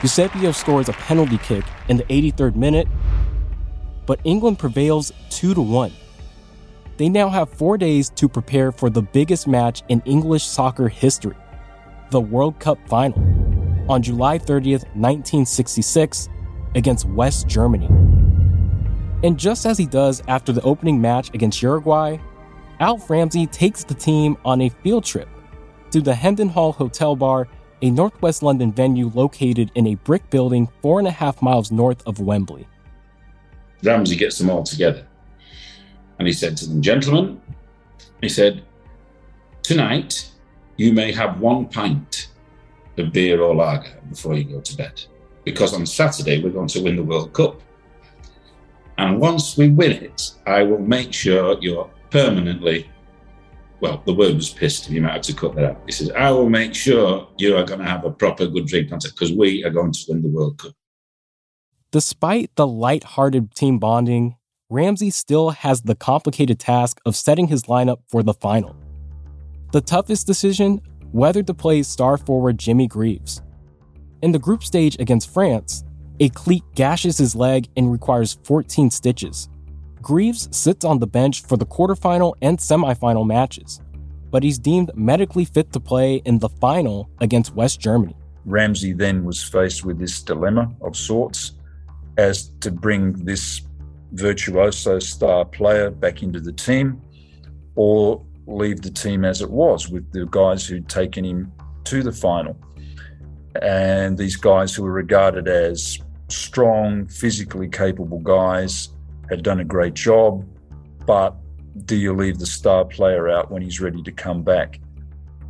Eusebio 0.02 0.52
scores 0.52 0.88
a 0.88 0.92
penalty 0.92 1.38
kick 1.38 1.64
in 1.88 1.96
the 1.96 2.04
83rd 2.04 2.56
minute, 2.56 2.88
but 4.06 4.20
England 4.24 4.58
prevails 4.58 5.12
2 5.30 5.54
to 5.54 5.60
1. 5.60 5.92
They 6.96 7.08
now 7.08 7.28
have 7.28 7.48
4 7.50 7.78
days 7.78 8.10
to 8.10 8.28
prepare 8.28 8.72
for 8.72 8.90
the 8.90 9.02
biggest 9.02 9.46
match 9.46 9.82
in 9.88 10.02
English 10.04 10.44
soccer 10.44 10.88
history, 10.88 11.36
the 12.10 12.20
World 12.20 12.58
Cup 12.58 12.78
final, 12.88 13.18
on 13.88 14.02
July 14.02 14.38
30th, 14.38 14.84
1966, 14.94 16.28
against 16.74 17.06
West 17.06 17.46
Germany. 17.46 17.88
And 19.24 19.38
just 19.38 19.66
as 19.66 19.76
he 19.76 19.86
does 19.86 20.22
after 20.28 20.52
the 20.52 20.62
opening 20.62 21.00
match 21.00 21.34
against 21.34 21.60
Uruguay, 21.60 22.18
Alf 22.78 23.10
Ramsey 23.10 23.46
takes 23.46 23.82
the 23.82 23.94
team 23.94 24.36
on 24.44 24.60
a 24.60 24.68
field 24.68 25.04
trip 25.04 25.28
to 25.90 26.00
the 26.00 26.14
Hendon 26.14 26.48
Hall 26.48 26.72
Hotel 26.72 27.16
Bar, 27.16 27.48
a 27.82 27.90
northwest 27.90 28.42
London 28.42 28.72
venue 28.72 29.10
located 29.14 29.72
in 29.74 29.88
a 29.88 29.96
brick 29.96 30.28
building 30.30 30.68
four 30.82 31.00
and 31.00 31.08
a 31.08 31.12
half 31.12 31.42
miles 31.42 31.72
north 31.72 32.06
of 32.06 32.20
Wembley. 32.20 32.68
Ramsey 33.82 34.16
gets 34.16 34.38
them 34.38 34.50
all 34.50 34.62
together. 34.62 35.04
And 36.18 36.26
he 36.26 36.32
said 36.32 36.56
to 36.58 36.68
them, 36.68 36.82
Gentlemen, 36.82 37.40
he 38.20 38.28
said, 38.28 38.62
Tonight, 39.62 40.30
you 40.76 40.92
may 40.92 41.12
have 41.12 41.40
one 41.40 41.66
pint 41.66 42.28
of 42.96 43.12
beer 43.12 43.40
or 43.40 43.54
lager 43.54 44.00
before 44.08 44.34
you 44.34 44.44
go 44.44 44.60
to 44.60 44.76
bed. 44.76 45.02
Because 45.44 45.74
on 45.74 45.86
Saturday, 45.86 46.42
we're 46.42 46.50
going 46.50 46.68
to 46.68 46.82
win 46.82 46.96
the 46.96 47.02
World 47.02 47.32
Cup. 47.32 47.60
And 48.98 49.20
once 49.20 49.56
we 49.56 49.70
win 49.70 49.92
it, 49.92 50.32
I 50.46 50.62
will 50.62 50.80
make 50.80 51.12
sure 51.12 51.56
you're 51.60 51.88
permanently, 52.10 52.90
well, 53.80 54.02
the 54.04 54.12
word 54.12 54.34
was 54.34 54.50
pissed, 54.50 54.90
you 54.90 55.00
might 55.00 55.12
have 55.12 55.22
to 55.22 55.34
cut 55.34 55.54
that 55.54 55.64
out. 55.64 55.82
He 55.86 55.92
says, 55.92 56.10
I 56.10 56.30
will 56.32 56.50
make 56.50 56.74
sure 56.74 57.28
you 57.38 57.56
are 57.56 57.64
going 57.64 57.78
to 57.78 57.86
have 57.86 58.04
a 58.04 58.10
proper 58.10 58.46
good 58.46 58.66
drink 58.66 58.92
on 58.92 58.98
because 59.02 59.32
we 59.32 59.64
are 59.64 59.70
going 59.70 59.92
to 59.92 60.04
win 60.08 60.22
the 60.22 60.28
World 60.28 60.58
Cup. 60.58 60.72
Despite 61.92 62.54
the 62.56 62.66
light-hearted 62.66 63.54
team 63.54 63.78
bonding, 63.78 64.36
Ramsey 64.68 65.10
still 65.10 65.50
has 65.50 65.82
the 65.82 65.94
complicated 65.94 66.58
task 66.58 67.00
of 67.06 67.16
setting 67.16 67.46
his 67.46 67.62
lineup 67.62 68.00
for 68.08 68.22
the 68.22 68.34
final. 68.34 68.76
The 69.72 69.80
toughest 69.80 70.26
decision 70.26 70.82
whether 71.12 71.42
to 71.42 71.54
play 71.54 71.82
star 71.82 72.18
forward 72.18 72.58
Jimmy 72.58 72.86
Greaves. 72.86 73.40
In 74.22 74.32
the 74.32 74.38
group 74.38 74.62
stage 74.62 74.96
against 74.98 75.32
France, 75.32 75.84
a 76.20 76.28
cleat 76.30 76.64
gashes 76.74 77.18
his 77.18 77.34
leg 77.34 77.68
and 77.76 77.92
requires 77.92 78.38
14 78.44 78.90
stitches. 78.90 79.48
Greaves 80.02 80.48
sits 80.56 80.84
on 80.84 80.98
the 80.98 81.06
bench 81.06 81.42
for 81.42 81.56
the 81.56 81.66
quarterfinal 81.66 82.34
and 82.42 82.58
semifinal 82.58 83.26
matches, 83.26 83.80
but 84.30 84.42
he's 84.42 84.58
deemed 84.58 84.90
medically 84.94 85.44
fit 85.44 85.72
to 85.72 85.80
play 85.80 86.16
in 86.24 86.38
the 86.38 86.48
final 86.48 87.08
against 87.20 87.54
West 87.54 87.80
Germany. 87.80 88.16
Ramsey 88.44 88.92
then 88.92 89.24
was 89.24 89.42
faced 89.42 89.84
with 89.84 89.98
this 89.98 90.22
dilemma 90.22 90.72
of 90.80 90.96
sorts 90.96 91.52
as 92.16 92.50
to 92.60 92.70
bring 92.70 93.12
this 93.24 93.62
virtuoso 94.12 94.98
star 94.98 95.44
player 95.44 95.90
back 95.90 96.22
into 96.22 96.40
the 96.40 96.52
team 96.52 97.00
or 97.74 98.24
leave 98.46 98.80
the 98.80 98.90
team 98.90 99.24
as 99.24 99.42
it 99.42 99.50
was 99.50 99.88
with 99.88 100.10
the 100.12 100.26
guys 100.30 100.66
who'd 100.66 100.88
taken 100.88 101.24
him 101.24 101.52
to 101.84 102.02
the 102.02 102.12
final. 102.12 102.56
And 103.60 104.16
these 104.16 104.36
guys 104.36 104.74
who 104.74 104.82
were 104.82 104.92
regarded 104.92 105.48
as 105.48 105.98
strong, 106.28 107.06
physically 107.08 107.68
capable 107.68 108.20
guys 108.20 108.90
had 109.28 109.42
done 109.42 109.60
a 109.60 109.64
great 109.64 109.94
job, 109.94 110.44
but 111.06 111.34
do 111.84 111.96
you 111.96 112.14
leave 112.14 112.38
the 112.38 112.46
star 112.46 112.84
player 112.84 113.28
out 113.28 113.50
when 113.50 113.62
he's 113.62 113.80
ready 113.80 114.02
to 114.02 114.12
come 114.12 114.42
back? 114.42 114.80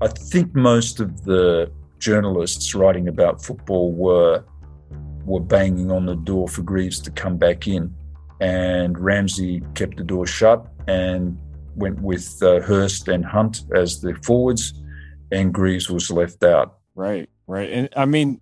I 0.01 0.09
think 0.09 0.55
most 0.55 1.01
of 1.01 1.25
the 1.25 1.71
journalists 1.99 2.75
writing 2.75 3.09
about 3.09 3.45
football 3.45 3.93
were 3.93 4.45
were 5.25 5.41
banging 5.41 5.91
on 5.91 6.07
the 6.07 6.17
door 6.17 6.49
for 6.49 6.63
Greaves 6.63 7.01
to 7.01 7.11
come 7.11 7.37
back 7.37 7.69
in, 7.69 7.95
and 8.41 8.99
Ramsey 8.99 9.63
kept 9.75 9.99
the 9.99 10.05
door 10.05 10.27
shut 10.27 10.67
and 10.87 11.39
went 11.77 12.01
with 12.01 12.43
uh, 12.43 12.61
Hurst 12.61 13.09
and 13.09 13.25
Hunt 13.25 13.65
as 13.75 14.01
the 14.01 14.15
forwards, 14.23 14.73
and 15.31 15.53
Greaves 15.53 15.91
was 15.91 16.11
left 16.11 16.45
out. 16.45 16.79
Right, 16.95 17.29
right, 17.47 17.71
and 17.71 17.89
I 17.95 18.07
mean, 18.07 18.41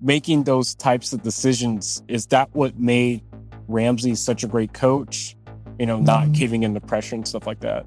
making 0.00 0.44
those 0.44 0.74
types 0.74 1.12
of 1.12 1.22
decisions 1.22 2.02
is 2.08 2.26
that 2.26 2.48
what 2.54 2.78
made 2.78 3.22
Ramsey 3.66 4.14
such 4.14 4.44
a 4.44 4.46
great 4.46 4.72
coach? 4.72 5.36
You 5.78 5.86
know, 5.86 6.00
not 6.00 6.28
mm. 6.28 6.34
giving 6.34 6.62
in 6.62 6.74
the 6.74 6.80
pressure 6.80 7.14
and 7.14 7.26
stuff 7.26 7.46
like 7.46 7.60
that. 7.60 7.86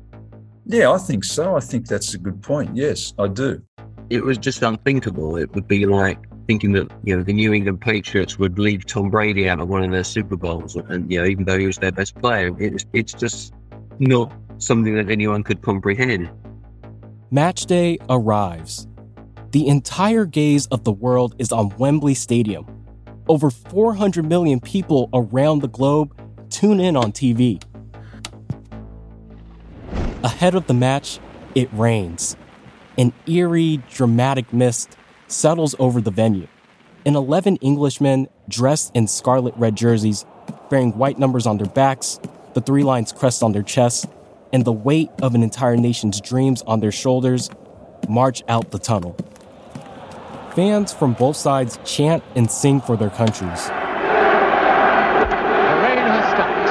Yeah, 0.65 0.91
I 0.91 0.97
think 0.97 1.23
so. 1.23 1.55
I 1.55 1.59
think 1.59 1.87
that's 1.87 2.13
a 2.13 2.17
good 2.17 2.41
point. 2.41 2.75
Yes, 2.75 3.13
I 3.19 3.27
do. 3.27 3.61
It 4.09 4.23
was 4.23 4.37
just 4.37 4.61
unthinkable. 4.61 5.35
It 5.37 5.53
would 5.55 5.67
be 5.67 5.85
like 5.85 6.19
thinking 6.47 6.73
that 6.73 6.91
you 7.03 7.15
know 7.15 7.23
the 7.23 7.33
New 7.33 7.53
England 7.53 7.81
Patriots 7.81 8.37
would 8.37 8.59
leave 8.59 8.85
Tom 8.85 9.09
Brady 9.09 9.49
out 9.49 9.59
of 9.59 9.67
one 9.67 9.83
of 9.83 9.91
their 9.91 10.03
Super 10.03 10.35
Bowls, 10.35 10.75
and 10.75 11.11
you 11.11 11.19
know 11.19 11.27
even 11.27 11.45
though 11.45 11.57
he 11.57 11.65
was 11.65 11.77
their 11.77 11.91
best 11.91 12.15
player, 12.15 12.51
it's 12.59 12.85
it's 12.93 13.13
just 13.13 13.53
not 13.99 14.31
something 14.57 14.95
that 14.95 15.09
anyone 15.09 15.43
could 15.43 15.61
comprehend. 15.61 16.29
Match 17.31 17.65
day 17.65 17.97
arrives. 18.09 18.87
The 19.51 19.67
entire 19.67 20.23
gaze 20.23 20.67
of 20.67 20.85
the 20.85 20.93
world 20.93 21.35
is 21.37 21.51
on 21.51 21.75
Wembley 21.77 22.13
Stadium. 22.13 22.65
Over 23.27 23.49
400 23.49 24.23
million 24.23 24.61
people 24.61 25.09
around 25.13 25.59
the 25.59 25.67
globe 25.67 26.17
tune 26.49 26.79
in 26.79 26.95
on 26.95 27.11
TV. 27.11 27.61
Ahead 30.23 30.55
of 30.55 30.67
the 30.67 30.73
match, 30.73 31.19
it 31.53 31.67
rains. 31.73 32.37
An 32.97 33.11
eerie, 33.27 33.83
dramatic 33.89 34.53
mist 34.53 34.95
settles 35.27 35.75
over 35.79 35.99
the 35.99 36.11
venue. 36.11 36.47
And 37.05 37.17
11 37.17 37.57
Englishmen 37.61 38.29
dressed 38.47 38.95
in 38.95 39.05
scarlet 39.05 39.53
red 39.57 39.75
jerseys, 39.75 40.25
bearing 40.69 40.97
white 40.97 41.19
numbers 41.19 41.45
on 41.45 41.57
their 41.57 41.67
backs, 41.67 42.21
the 42.53 42.61
three 42.61 42.83
lions 42.83 43.11
crest 43.11 43.43
on 43.43 43.51
their 43.51 43.63
chests, 43.63 44.07
and 44.53 44.63
the 44.63 44.71
weight 44.71 45.09
of 45.21 45.35
an 45.35 45.43
entire 45.43 45.75
nation's 45.75 46.21
dreams 46.21 46.61
on 46.61 46.79
their 46.79 46.91
shoulders, 46.91 47.49
march 48.07 48.43
out 48.47 48.71
the 48.71 48.79
tunnel. 48.79 49.17
Fans 50.55 50.91
from 50.91 51.13
both 51.13 51.37
sides 51.37 51.79
chant 51.85 52.21
and 52.35 52.51
sing 52.51 52.81
for 52.81 52.97
their 52.97 53.09
countries. 53.09 53.67
The 53.67 53.75
rain 55.79 56.03
has 56.11 56.27
stopped. 56.27 56.67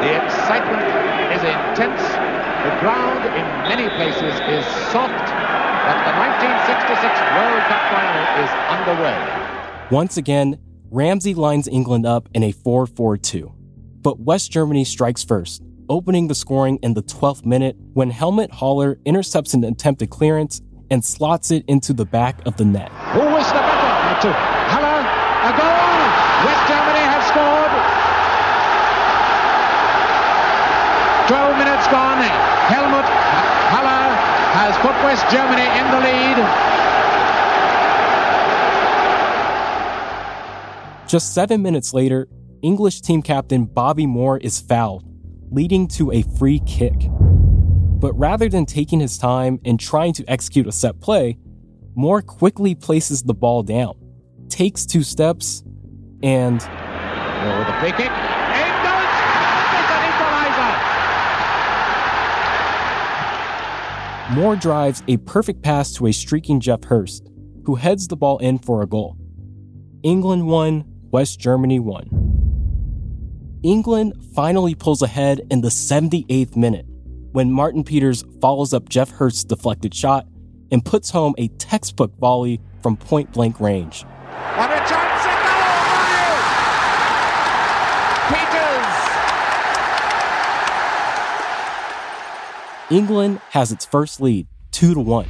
The 0.00 0.24
excitement 0.24 0.88
is 1.36 1.42
intense. 1.44 2.00
The 2.64 2.72
ground 2.80 3.26
in 3.36 3.44
many 3.68 3.90
places 3.90 4.32
is 4.48 4.64
soft, 4.88 5.12
but 5.84 6.00
the 6.08 6.16
1966 6.16 7.12
World 7.36 7.62
Cup 7.68 7.82
final 7.92 8.24
is 8.40 8.50
underway. 8.72 9.20
Once 9.90 10.16
again, 10.16 10.58
Ramsey 10.90 11.34
lines 11.34 11.68
England 11.68 12.06
up 12.06 12.30
in 12.32 12.42
a 12.42 12.52
4 12.52 12.86
4 12.86 13.18
2. 13.18 13.52
But 14.00 14.18
West 14.18 14.50
Germany 14.50 14.84
strikes 14.84 15.22
first, 15.22 15.62
opening 15.90 16.28
the 16.28 16.34
scoring 16.34 16.78
in 16.82 16.94
the 16.94 17.02
12th 17.02 17.44
minute 17.44 17.76
when 17.92 18.08
Helmut 18.08 18.50
Haller 18.50 18.98
intercepts 19.04 19.52
an 19.52 19.62
attempted 19.64 20.08
clearance 20.08 20.62
and 20.90 21.04
slots 21.04 21.50
it 21.50 21.64
into 21.66 21.92
the 21.92 22.04
back 22.04 22.44
of 22.46 22.56
the 22.56 22.64
net. 22.64 22.90
Who 23.12 23.22
is 23.36 23.46
the 23.48 23.54
better? 23.54 24.20
To 24.22 24.32
Haller, 24.32 25.00
a 25.48 25.52
goal! 25.56 26.04
West 26.46 26.64
Germany 26.68 27.04
have 27.04 27.24
scored! 27.24 28.04
12 31.28 31.56
minutes 31.56 31.86
gone. 31.88 32.20
Helmut 32.68 33.04
Haller 33.72 34.12
has 34.54 34.76
put 34.78 34.92
West 35.02 35.24
Germany 35.30 35.64
in 35.78 35.90
the 35.90 36.00
lead. 36.04 36.74
Just 41.08 41.32
seven 41.34 41.62
minutes 41.62 41.94
later, 41.94 42.28
English 42.62 43.00
team 43.00 43.22
captain 43.22 43.64
Bobby 43.64 44.06
Moore 44.06 44.38
is 44.38 44.60
fouled, 44.60 45.04
leading 45.50 45.88
to 45.88 46.10
a 46.12 46.22
free 46.22 46.60
kick. 46.60 46.94
But 48.04 48.18
rather 48.18 48.50
than 48.50 48.66
taking 48.66 49.00
his 49.00 49.16
time 49.16 49.60
and 49.64 49.80
trying 49.80 50.12
to 50.12 50.24
execute 50.30 50.66
a 50.66 50.72
set 50.72 51.00
play, 51.00 51.38
Moore 51.94 52.20
quickly 52.20 52.74
places 52.74 53.22
the 53.22 53.32
ball 53.32 53.62
down, 53.62 53.94
takes 54.50 54.84
two 54.84 55.02
steps, 55.02 55.64
and. 56.22 56.60
Oh, 56.60 57.64
the 57.66 57.72
free 57.80 57.92
kick. 57.92 58.12
Moore 64.36 64.56
drives 64.56 65.02
a 65.08 65.16
perfect 65.16 65.62
pass 65.62 65.94
to 65.94 66.06
a 66.06 66.12
streaking 66.12 66.60
Geoff 66.60 66.84
Hurst, 66.84 67.30
who 67.64 67.76
heads 67.76 68.08
the 68.08 68.16
ball 68.16 68.36
in 68.36 68.58
for 68.58 68.82
a 68.82 68.86
goal. 68.86 69.16
England 70.02 70.46
won, 70.46 70.84
West 71.10 71.40
Germany 71.40 71.80
won. 71.80 72.10
England 73.62 74.22
finally 74.34 74.74
pulls 74.74 75.00
ahead 75.00 75.40
in 75.50 75.62
the 75.62 75.70
78th 75.70 76.54
minute 76.54 76.84
when 77.34 77.50
Martin 77.50 77.82
Peters 77.82 78.22
follows 78.40 78.72
up 78.72 78.88
Geoff 78.88 79.10
Hurst's 79.10 79.42
deflected 79.42 79.92
shot 79.92 80.24
and 80.70 80.84
puts 80.84 81.10
home 81.10 81.34
a 81.36 81.48
textbook 81.48 82.16
volley 82.16 82.60
from 82.80 82.96
point 82.96 83.32
blank 83.32 83.58
range. 83.58 84.04
What 84.04 84.70
a 84.70 84.78
chance! 84.88 85.04
England 92.88 93.40
has 93.50 93.72
its 93.72 93.84
first 93.84 94.20
lead, 94.20 94.46
2 94.70 94.94
to 94.94 95.00
1. 95.00 95.26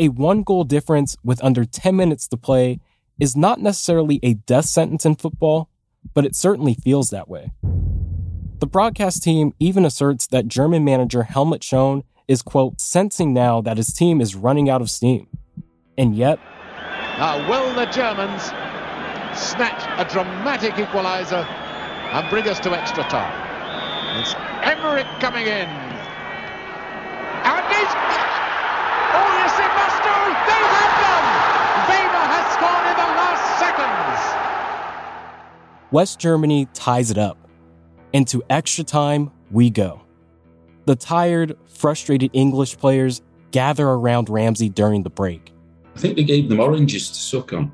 A 0.00 0.08
one 0.08 0.42
goal 0.42 0.64
difference 0.64 1.16
with 1.24 1.42
under 1.42 1.64
10 1.64 1.96
minutes 1.96 2.28
to 2.28 2.36
play 2.36 2.80
is 3.18 3.34
not 3.34 3.60
necessarily 3.60 4.20
a 4.22 4.34
death 4.34 4.66
sentence 4.66 5.06
in 5.06 5.14
football, 5.14 5.70
but 6.12 6.26
it 6.26 6.34
certainly 6.34 6.74
feels 6.74 7.08
that 7.08 7.28
way. 7.28 7.52
The 8.64 8.70
broadcast 8.70 9.22
team 9.22 9.52
even 9.60 9.84
asserts 9.84 10.26
that 10.28 10.48
German 10.48 10.86
manager 10.86 11.24
Helmut 11.24 11.62
Schoen 11.62 12.02
is, 12.26 12.40
quote, 12.40 12.80
sensing 12.80 13.34
now 13.34 13.60
that 13.60 13.76
his 13.76 13.92
team 13.92 14.22
is 14.22 14.34
running 14.34 14.70
out 14.70 14.80
of 14.80 14.88
steam. 14.88 15.26
And 15.98 16.16
yet. 16.16 16.38
Now, 17.18 17.46
will 17.46 17.74
the 17.74 17.84
Germans 17.92 18.44
snatch 19.36 19.84
a 20.00 20.10
dramatic 20.10 20.72
equaliser 20.80 21.44
and 21.44 22.30
bring 22.30 22.48
us 22.48 22.58
to 22.60 22.70
extra 22.70 23.04
time? 23.04 23.36
It's 24.18 24.34
Emmerich 24.62 25.04
coming 25.20 25.44
in 25.44 25.68
and 25.68 27.64
he's... 27.68 27.92
Oh, 29.12 29.28
yes, 29.44 29.60
it 29.60 29.72
must 29.76 30.00
do! 30.08 30.16
They 30.48 30.64
have 30.72 30.94
done! 31.04 31.28
Weber 31.92 32.24
has 32.32 32.48
scored 32.56 32.86
in 32.88 32.96
the 32.96 33.12
last 33.12 33.44
seconds! 33.60 34.20
West 35.92 36.18
Germany 36.18 36.66
ties 36.72 37.10
it 37.10 37.18
up. 37.18 37.43
Into 38.14 38.44
extra 38.48 38.84
time 38.84 39.32
we 39.50 39.70
go. 39.70 40.00
The 40.86 40.94
tired, 40.94 41.58
frustrated 41.66 42.30
English 42.32 42.78
players 42.78 43.22
gather 43.50 43.88
around 43.88 44.28
Ramsey 44.30 44.68
during 44.68 45.02
the 45.02 45.10
break. 45.10 45.52
I 45.96 45.98
think 45.98 46.14
they 46.14 46.22
gave 46.22 46.48
them 46.48 46.60
oranges 46.60 47.08
to 47.08 47.16
suck 47.16 47.52
on 47.52 47.72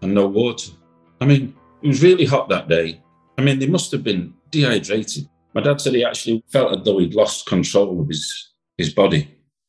and 0.00 0.14
no 0.14 0.26
water. 0.26 0.72
I 1.20 1.26
mean, 1.26 1.54
it 1.82 1.88
was 1.88 2.02
really 2.02 2.24
hot 2.24 2.48
that 2.48 2.68
day. 2.68 3.02
I 3.36 3.42
mean, 3.42 3.58
they 3.58 3.66
must 3.66 3.92
have 3.92 4.02
been 4.02 4.32
dehydrated. 4.50 5.28
My 5.52 5.60
dad 5.60 5.78
said 5.78 5.92
he 5.92 6.04
actually 6.06 6.42
felt 6.50 6.78
as 6.78 6.84
though 6.86 6.96
he'd 6.96 7.14
lost 7.14 7.44
control 7.46 8.00
of 8.00 8.08
his 8.08 8.54
his 8.78 8.94
body, 8.94 9.28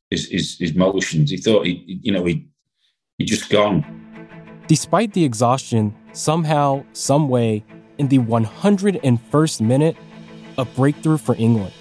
his 0.09 0.29
his, 0.29 0.57
his 0.57 0.73
motions. 0.73 1.31
He 1.31 1.37
thought 1.37 1.65
he, 1.65 1.99
you 2.01 2.13
know, 2.13 2.23
he 2.23 2.47
he 3.17 3.25
just 3.25 3.49
gone. 3.49 3.83
Despite 4.67 5.11
the 5.11 5.25
exhaustion, 5.25 5.93
somehow, 6.13 6.85
some 6.93 7.27
way, 7.27 7.65
in 7.97 8.07
the 8.07 8.19
101st 8.19 9.59
minute, 9.59 9.97
a 10.57 10.65
breakthrough 10.65 11.17
for 11.17 11.35
England. 11.35 11.73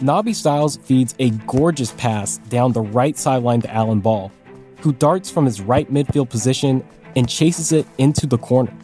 Nobby 0.00 0.32
Stiles 0.32 0.76
feeds 0.76 1.14
a 1.18 1.30
gorgeous 1.30 1.92
pass 1.92 2.38
down 2.48 2.72
the 2.72 2.80
right 2.80 3.16
sideline 3.16 3.60
to 3.62 3.72
Alan 3.72 4.00
Ball, 4.00 4.32
who 4.80 4.92
darts 4.92 5.30
from 5.30 5.44
his 5.44 5.60
right 5.60 5.90
midfield 5.92 6.28
position 6.28 6.84
and 7.16 7.28
chases 7.28 7.72
it 7.72 7.86
into 7.98 8.26
the 8.26 8.38
corner. 8.38 8.76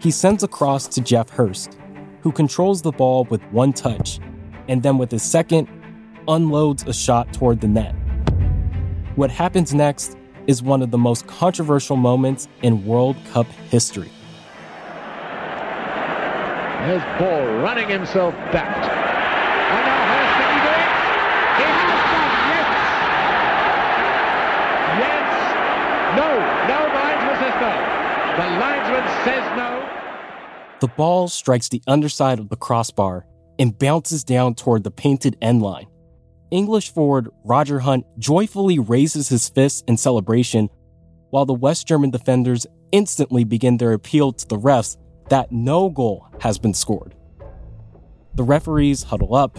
He 0.00 0.10
sends 0.10 0.42
a 0.42 0.48
cross 0.48 0.86
to 0.88 1.00
Geoff 1.00 1.30
Hurst, 1.30 1.78
who 2.20 2.32
controls 2.32 2.82
the 2.82 2.92
ball 2.92 3.24
with 3.24 3.42
one 3.44 3.72
touch, 3.72 4.18
and 4.68 4.82
then 4.82 4.98
with 4.98 5.10
his 5.10 5.22
second, 5.22 5.68
unloads 6.26 6.82
a 6.86 6.92
shot 6.92 7.32
toward 7.32 7.60
the 7.60 7.68
net. 7.68 7.94
What 9.14 9.30
happens 9.30 9.72
next 9.72 10.16
is 10.46 10.62
one 10.62 10.82
of 10.82 10.90
the 10.90 10.98
most 10.98 11.26
controversial 11.26 11.96
moments 11.96 12.48
in 12.62 12.84
World 12.84 13.16
Cup 13.32 13.46
history. 13.70 14.10
There's 16.84 17.02
Paul 17.16 17.46
running 17.64 17.88
himself 17.88 18.34
back. 18.52 18.76
And 18.76 19.86
now 19.86 20.04
do 20.36 20.68
it? 20.68 20.92
He 21.56 21.64
has 21.64 21.80
done, 22.12 22.32
yes! 22.52 22.68
Yes! 25.00 25.32
No, 26.20 26.28
no, 26.68 26.78
linesman 26.92 27.36
says 27.40 27.56
no. 27.64 27.72
The 28.36 28.46
linesman 28.60 29.06
says 29.24 29.44
no. 29.56 29.70
The 30.80 30.88
ball 30.88 31.28
strikes 31.28 31.70
the 31.70 31.82
underside 31.86 32.38
of 32.38 32.50
the 32.50 32.56
crossbar 32.56 33.24
and 33.58 33.78
bounces 33.78 34.22
down 34.22 34.54
toward 34.54 34.84
the 34.84 34.90
painted 34.90 35.38
end 35.40 35.62
line. 35.62 35.86
English 36.50 36.92
forward 36.92 37.30
Roger 37.44 37.80
Hunt 37.80 38.04
joyfully 38.18 38.78
raises 38.78 39.30
his 39.30 39.48
fist 39.48 39.84
in 39.88 39.96
celebration, 39.96 40.68
while 41.30 41.46
the 41.46 41.54
West 41.54 41.88
German 41.88 42.10
defenders 42.10 42.66
instantly 42.92 43.44
begin 43.44 43.78
their 43.78 43.94
appeal 43.94 44.32
to 44.32 44.46
the 44.46 44.58
refs 44.58 44.98
that 45.28 45.52
no 45.52 45.88
goal 45.88 46.26
has 46.40 46.58
been 46.58 46.74
scored. 46.74 47.14
The 48.34 48.42
referees 48.42 49.04
huddle 49.04 49.34
up. 49.34 49.58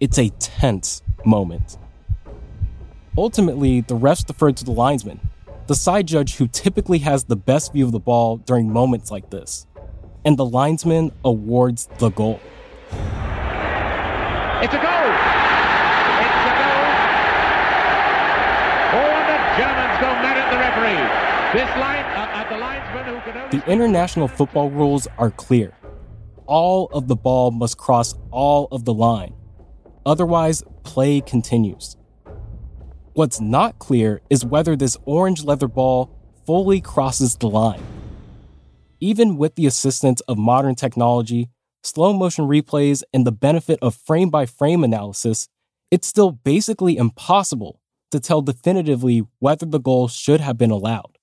It's 0.00 0.18
a 0.18 0.30
tense 0.30 1.02
moment. 1.24 1.78
Ultimately, 3.16 3.80
the 3.80 3.94
refs 3.94 4.24
defer 4.26 4.52
to 4.52 4.64
the 4.64 4.72
linesman, 4.72 5.20
the 5.66 5.74
side 5.74 6.06
judge 6.06 6.36
who 6.36 6.48
typically 6.48 6.98
has 6.98 7.24
the 7.24 7.36
best 7.36 7.72
view 7.72 7.86
of 7.86 7.92
the 7.92 8.00
ball 8.00 8.38
during 8.38 8.72
moments 8.72 9.10
like 9.10 9.30
this. 9.30 9.66
And 10.24 10.36
the 10.36 10.44
linesman 10.44 11.12
awards 11.24 11.88
the 11.98 12.10
goal. 12.10 12.40
It's 14.64 14.72
a 14.72 14.80
goal! 14.80 15.06
It's 16.24 16.44
a 16.48 16.54
goal! 16.58 16.84
Oh, 18.96 19.14
the 19.28 19.38
Germans 19.60 19.96
go 20.00 20.08
mad 20.24 20.36
at 20.40 20.48
the 20.50 20.58
referee. 20.58 21.04
This 21.52 21.70
line, 21.78 22.04
uh, 22.16 22.40
at 22.40 22.48
the 22.48 22.56
linesman 22.56 23.04
who 23.14 23.20
can 23.20 23.36
only... 23.36 23.43
The 23.54 23.70
international 23.70 24.26
football 24.26 24.68
rules 24.68 25.06
are 25.16 25.30
clear. 25.30 25.76
All 26.46 26.86
of 26.92 27.06
the 27.06 27.14
ball 27.14 27.52
must 27.52 27.78
cross 27.78 28.12
all 28.32 28.66
of 28.72 28.84
the 28.84 28.92
line. 28.92 29.32
Otherwise, 30.04 30.64
play 30.82 31.20
continues. 31.20 31.96
What's 33.12 33.40
not 33.40 33.78
clear 33.78 34.22
is 34.28 34.44
whether 34.44 34.74
this 34.74 34.96
orange 35.04 35.44
leather 35.44 35.68
ball 35.68 36.10
fully 36.44 36.80
crosses 36.80 37.36
the 37.36 37.48
line. 37.48 37.80
Even 38.98 39.36
with 39.36 39.54
the 39.54 39.66
assistance 39.66 40.20
of 40.22 40.36
modern 40.36 40.74
technology, 40.74 41.48
slow 41.84 42.12
motion 42.12 42.46
replays, 42.48 43.04
and 43.12 43.24
the 43.24 43.30
benefit 43.30 43.78
of 43.80 43.94
frame 43.94 44.30
by 44.30 44.46
frame 44.46 44.82
analysis, 44.82 45.46
it's 45.92 46.08
still 46.08 46.32
basically 46.32 46.96
impossible 46.96 47.80
to 48.10 48.18
tell 48.18 48.42
definitively 48.42 49.22
whether 49.38 49.64
the 49.64 49.78
goal 49.78 50.08
should 50.08 50.40
have 50.40 50.58
been 50.58 50.72
allowed. 50.72 51.13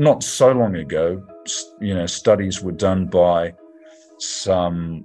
Not 0.00 0.22
so 0.22 0.50
long 0.52 0.76
ago, 0.76 1.22
you 1.78 1.94
know, 1.94 2.06
studies 2.06 2.62
were 2.62 2.72
done 2.72 3.04
by 3.04 3.52
some 4.18 5.04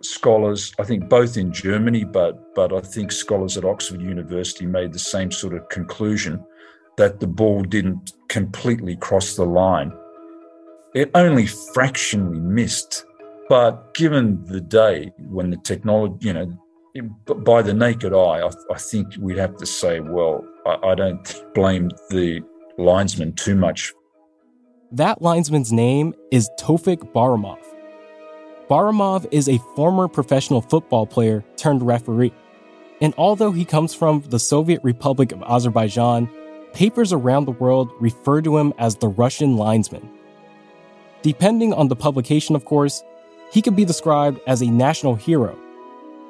scholars, 0.00 0.72
I 0.78 0.84
think 0.84 1.08
both 1.08 1.36
in 1.36 1.52
Germany, 1.52 2.04
but 2.04 2.54
but 2.54 2.72
I 2.72 2.80
think 2.80 3.10
scholars 3.10 3.56
at 3.56 3.64
Oxford 3.64 4.00
University 4.00 4.64
made 4.64 4.92
the 4.92 4.98
same 5.00 5.32
sort 5.32 5.54
of 5.54 5.68
conclusion 5.70 6.44
that 6.98 7.18
the 7.18 7.26
ball 7.26 7.62
didn't 7.62 8.12
completely 8.28 8.94
cross 8.94 9.34
the 9.34 9.44
line. 9.44 9.92
It 10.94 11.10
only 11.16 11.46
fractionally 11.74 12.38
missed. 12.38 13.06
But 13.48 13.92
given 13.94 14.44
the 14.44 14.60
day 14.60 15.12
when 15.18 15.50
the 15.50 15.56
technology, 15.56 16.28
you 16.28 16.32
know, 16.34 16.48
by 17.24 17.62
the 17.62 17.74
naked 17.74 18.12
eye, 18.12 18.40
I, 18.46 18.50
I 18.70 18.78
think 18.78 19.06
we'd 19.18 19.38
have 19.38 19.56
to 19.56 19.66
say, 19.66 19.98
well, 20.00 20.44
I, 20.64 20.90
I 20.90 20.94
don't 20.94 21.44
blame 21.54 21.90
the 22.10 22.40
linesman 22.78 23.32
too 23.32 23.56
much. 23.56 23.92
That 24.92 25.20
linesman's 25.20 25.70
name 25.70 26.14
is 26.30 26.48
Tofik 26.58 27.12
Baramov. 27.12 27.58
Baramov 28.70 29.26
is 29.30 29.46
a 29.46 29.58
former 29.76 30.08
professional 30.08 30.62
football 30.62 31.06
player 31.06 31.44
turned 31.56 31.82
referee. 31.82 32.32
And 33.02 33.12
although 33.18 33.52
he 33.52 33.66
comes 33.66 33.94
from 33.94 34.22
the 34.30 34.38
Soviet 34.38 34.82
Republic 34.82 35.30
of 35.30 35.42
Azerbaijan, 35.42 36.30
papers 36.72 37.12
around 37.12 37.44
the 37.44 37.52
world 37.52 37.90
refer 38.00 38.40
to 38.40 38.56
him 38.56 38.72
as 38.78 38.96
the 38.96 39.08
Russian 39.08 39.58
linesman. 39.58 40.08
Depending 41.20 41.74
on 41.74 41.88
the 41.88 41.96
publication, 41.96 42.56
of 42.56 42.64
course, 42.64 43.04
he 43.52 43.60
could 43.60 43.76
be 43.76 43.84
described 43.84 44.40
as 44.46 44.62
a 44.62 44.70
national 44.70 45.16
hero 45.16 45.58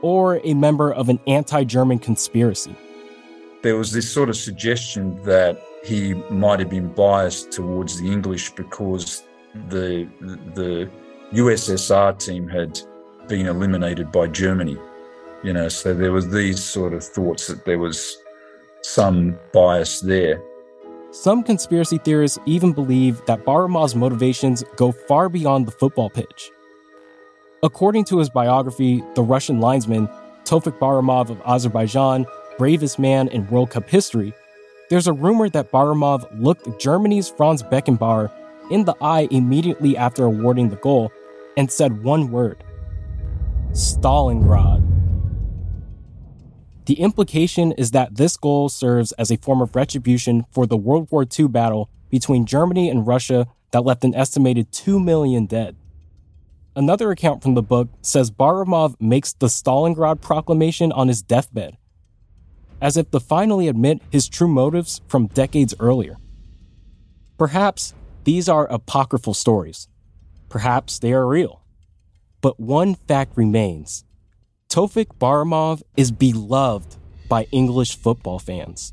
or 0.03 0.41
a 0.43 0.55
member 0.55 0.93
of 0.93 1.09
an 1.09 1.21
anti 1.29 1.63
German 1.63 2.01
conspiracy. 2.01 2.75
There 3.63 3.77
was 3.77 3.93
this 3.93 4.11
sort 4.11 4.29
of 4.29 4.37
suggestion 4.37 5.23
that 5.23 5.63
he 5.85 6.15
might 6.31 6.61
have 6.61 6.71
been 6.71 6.89
biased 6.93 7.53
towards 7.53 8.01
the 8.01 8.11
English 8.11 8.51
because 8.51 9.25
the, 9.69 10.09
the 10.55 10.91
USSR 11.33 12.19
team 12.19 12.49
had 12.49 12.81
been 13.29 13.47
eliminated 13.47 14.11
by 14.11 14.27
Germany. 14.27 14.77
You 15.43 15.53
know, 15.53 15.69
so 15.69 15.95
there 15.95 16.13
was 16.13 16.31
these 16.31 16.63
sort 16.63 16.93
of 16.93 17.05
thoughts 17.05 17.47
that 17.47 17.65
there 17.65 17.79
was 17.79 18.17
some 18.83 19.39
bias 19.53 20.01
there. 20.01 20.43
Some 21.11 21.43
conspiracy 21.43 21.99
theorists 21.99 22.39
even 22.45 22.73
believe 22.73 23.25
that 23.27 23.45
Baramov's 23.45 23.95
motivations 23.95 24.63
go 24.77 24.93
far 24.93 25.29
beyond 25.29 25.67
the 25.67 25.73
football 25.73 26.11
pitch. 26.11 26.51
According 27.63 28.05
to 28.07 28.19
his 28.19 28.31
biography, 28.31 29.03
The 29.15 29.23
Russian 29.23 29.61
Linesman, 29.61 30.09
Tofik 30.45 30.79
Baramov 30.79 31.31
of 31.31 31.41
Azerbaijan, 31.45 32.27
bravest 32.57 32.99
man 32.99 33.29
in 33.29 33.49
World 33.49 33.71
Cup 33.71 33.89
history, 33.89 34.33
there's 34.89 35.07
a 35.07 35.13
rumor 35.13 35.49
that 35.51 35.71
Baramov 35.71 36.27
looked 36.41 36.81
Germany's 36.81 37.29
Franz 37.29 37.63
Beckenbauer 37.63 38.31
in 38.71 38.85
the 38.85 38.95
eye 39.01 39.29
immediately 39.31 39.97
after 39.97 40.25
awarding 40.25 40.71
the 40.71 40.77
goal 40.77 41.13
and 41.57 41.71
said 41.71 42.03
one 42.03 42.31
word 42.31 42.63
Stalingrad. 43.73 44.85
The 46.87 47.01
implication 47.01 47.73
is 47.73 47.91
that 47.91 48.17
this 48.17 48.37
goal 48.39 48.71
serves 48.71 49.13
as 49.13 49.31
a 49.31 49.37
form 49.37 49.61
of 49.61 49.77
retribution 49.77 50.47
for 50.51 50.67
the 50.67 50.77
World 50.77 51.09
War 51.11 51.27
II 51.39 51.49
battle 51.49 51.91
between 52.11 52.47
Germany 52.47 52.89
and 52.89 53.07
Russia 53.07 53.47
that 53.73 53.85
left 53.85 54.05
an 54.05 54.15
estimated 54.15 54.73
2 54.73 54.99
million 54.99 55.45
dead. 55.45 55.77
Another 56.75 57.11
account 57.11 57.43
from 57.43 57.55
the 57.55 57.63
book 57.63 57.89
says 58.01 58.31
Baramov 58.31 58.99
makes 59.01 59.35
the 59.35 59.49
Stalingrad 59.49 60.23
proclamation 60.23 60.91
on 60.93 61.09
his 61.09 61.21
deathbed, 61.21 61.77
as 62.81 62.97
if 62.97 63.11
to 63.11 63.21
finally 63.21 63.69
admit 63.69 64.01
his 64.11 64.29
true 64.29 64.49
motives 64.49 65.01
from 65.09 65.27
decades 65.29 65.75
earlier. 65.81 66.17
Perhaps 67.39 67.95
these 68.25 68.49
are 68.49 68.67
apocryphal 68.71 69.35
stories. 69.35 69.89
Perhaps 70.49 70.99
they 70.99 71.13
are 71.13 71.27
real. 71.27 71.63
But 72.41 72.61
one 72.61 72.95
fact 72.95 73.37
remains 73.37 74.05
Tofik 74.69 75.19
Baramov 75.19 75.83
is 75.97 76.11
beloved 76.11 76.97
by 77.29 77.45
English 77.51 77.97
football 77.97 78.39
fans. 78.39 78.93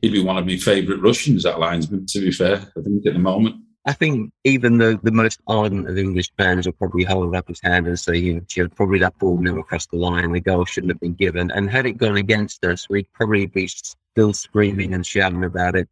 He'd 0.00 0.12
be 0.12 0.22
one 0.22 0.38
of 0.38 0.46
my 0.46 0.56
favourite 0.56 1.02
Russians, 1.02 1.42
that 1.42 1.58
linesman, 1.58 2.06
to 2.06 2.20
be 2.20 2.30
fair, 2.30 2.56
I 2.76 2.80
think, 2.82 3.04
at 3.06 3.14
the 3.14 3.18
moment. 3.18 3.56
I 3.88 3.94
think 3.94 4.34
even 4.44 4.76
the, 4.76 5.00
the 5.02 5.10
most 5.10 5.40
ardent 5.46 5.88
of 5.88 5.96
English 5.96 6.30
fans 6.36 6.66
will 6.66 6.74
probably 6.74 7.04
hold 7.04 7.34
up 7.34 7.48
his 7.48 7.58
hand 7.62 7.86
and 7.86 7.98
say, 7.98 8.18
you 8.18 8.34
know, 8.34 8.68
probably 8.76 8.98
that 8.98 9.18
ball 9.18 9.38
never 9.38 9.62
crossed 9.62 9.92
the 9.92 9.96
line, 9.96 10.30
the 10.32 10.40
goal 10.40 10.66
shouldn't 10.66 10.92
have 10.92 11.00
been 11.00 11.14
given. 11.14 11.50
And 11.50 11.70
had 11.70 11.86
it 11.86 11.92
gone 11.92 12.18
against 12.18 12.62
us, 12.66 12.86
we'd 12.90 13.10
probably 13.14 13.46
be 13.46 13.66
still 13.66 14.34
screaming 14.34 14.92
and 14.92 15.06
shouting 15.06 15.42
about 15.42 15.74
it 15.74 15.88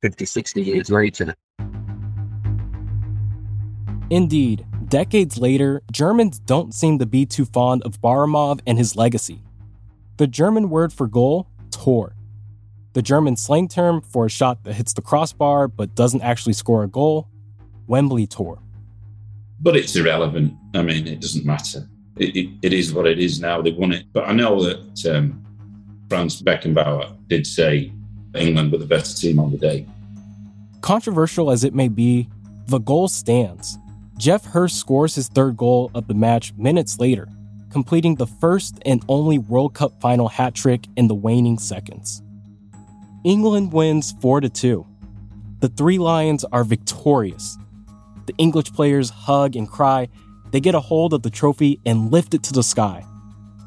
50, 0.00 0.24
60 0.24 0.62
years 0.62 0.90
later. 0.90 1.34
Indeed, 4.10 4.64
decades 4.86 5.36
later, 5.36 5.82
Germans 5.90 6.38
don't 6.38 6.72
seem 6.72 7.00
to 7.00 7.06
be 7.06 7.26
too 7.26 7.46
fond 7.46 7.82
of 7.82 8.00
Baramov 8.00 8.60
and 8.64 8.78
his 8.78 8.94
legacy. 8.94 9.42
The 10.18 10.28
German 10.28 10.70
word 10.70 10.92
for 10.92 11.08
goal, 11.08 11.48
Tor. 11.72 12.14
The 12.94 13.02
German 13.02 13.36
slang 13.36 13.66
term 13.66 14.00
for 14.00 14.26
a 14.26 14.30
shot 14.30 14.62
that 14.64 14.74
hits 14.74 14.92
the 14.92 15.02
crossbar 15.02 15.66
but 15.66 15.96
doesn't 15.96 16.22
actually 16.22 16.52
score 16.52 16.84
a 16.84 16.88
goal, 16.88 17.28
Wembley 17.88 18.26
Tor. 18.26 18.60
But 19.60 19.76
it's 19.76 19.96
irrelevant. 19.96 20.54
I 20.74 20.82
mean, 20.82 21.08
it 21.08 21.20
doesn't 21.20 21.44
matter. 21.44 21.88
It, 22.16 22.36
it, 22.36 22.48
it 22.62 22.72
is 22.72 22.94
what 22.94 23.06
it 23.08 23.18
is 23.18 23.40
now. 23.40 23.60
They 23.60 23.72
won 23.72 23.92
it. 23.92 24.06
But 24.12 24.28
I 24.28 24.32
know 24.32 24.62
that 24.62 25.12
um, 25.12 25.44
Franz 26.08 26.40
Beckenbauer 26.40 27.16
did 27.26 27.46
say 27.48 27.92
England 28.36 28.70
were 28.70 28.78
the 28.78 28.86
better 28.86 29.12
team 29.12 29.40
on 29.40 29.50
the 29.50 29.58
day. 29.58 29.86
Controversial 30.80 31.50
as 31.50 31.64
it 31.64 31.74
may 31.74 31.88
be, 31.88 32.28
the 32.66 32.78
goal 32.78 33.08
stands. 33.08 33.76
Geoff 34.18 34.44
Hurst 34.44 34.78
scores 34.78 35.16
his 35.16 35.28
third 35.28 35.56
goal 35.56 35.90
of 35.94 36.06
the 36.06 36.14
match 36.14 36.54
minutes 36.56 37.00
later, 37.00 37.26
completing 37.70 38.14
the 38.14 38.28
first 38.28 38.78
and 38.86 39.04
only 39.08 39.38
World 39.38 39.74
Cup 39.74 40.00
final 40.00 40.28
hat 40.28 40.54
trick 40.54 40.86
in 40.96 41.08
the 41.08 41.14
waning 41.14 41.58
seconds. 41.58 42.22
England 43.24 43.72
wins 43.72 44.12
4 44.20 44.42
to 44.42 44.50
2. 44.50 44.86
The 45.60 45.68
Three 45.68 45.96
Lions 45.96 46.44
are 46.52 46.62
victorious. 46.62 47.56
The 48.26 48.34
English 48.36 48.70
players 48.74 49.08
hug 49.08 49.56
and 49.56 49.66
cry. 49.66 50.08
They 50.50 50.60
get 50.60 50.74
a 50.74 50.80
hold 50.80 51.14
of 51.14 51.22
the 51.22 51.30
trophy 51.30 51.80
and 51.86 52.12
lift 52.12 52.34
it 52.34 52.42
to 52.44 52.52
the 52.52 52.62
sky. 52.62 53.02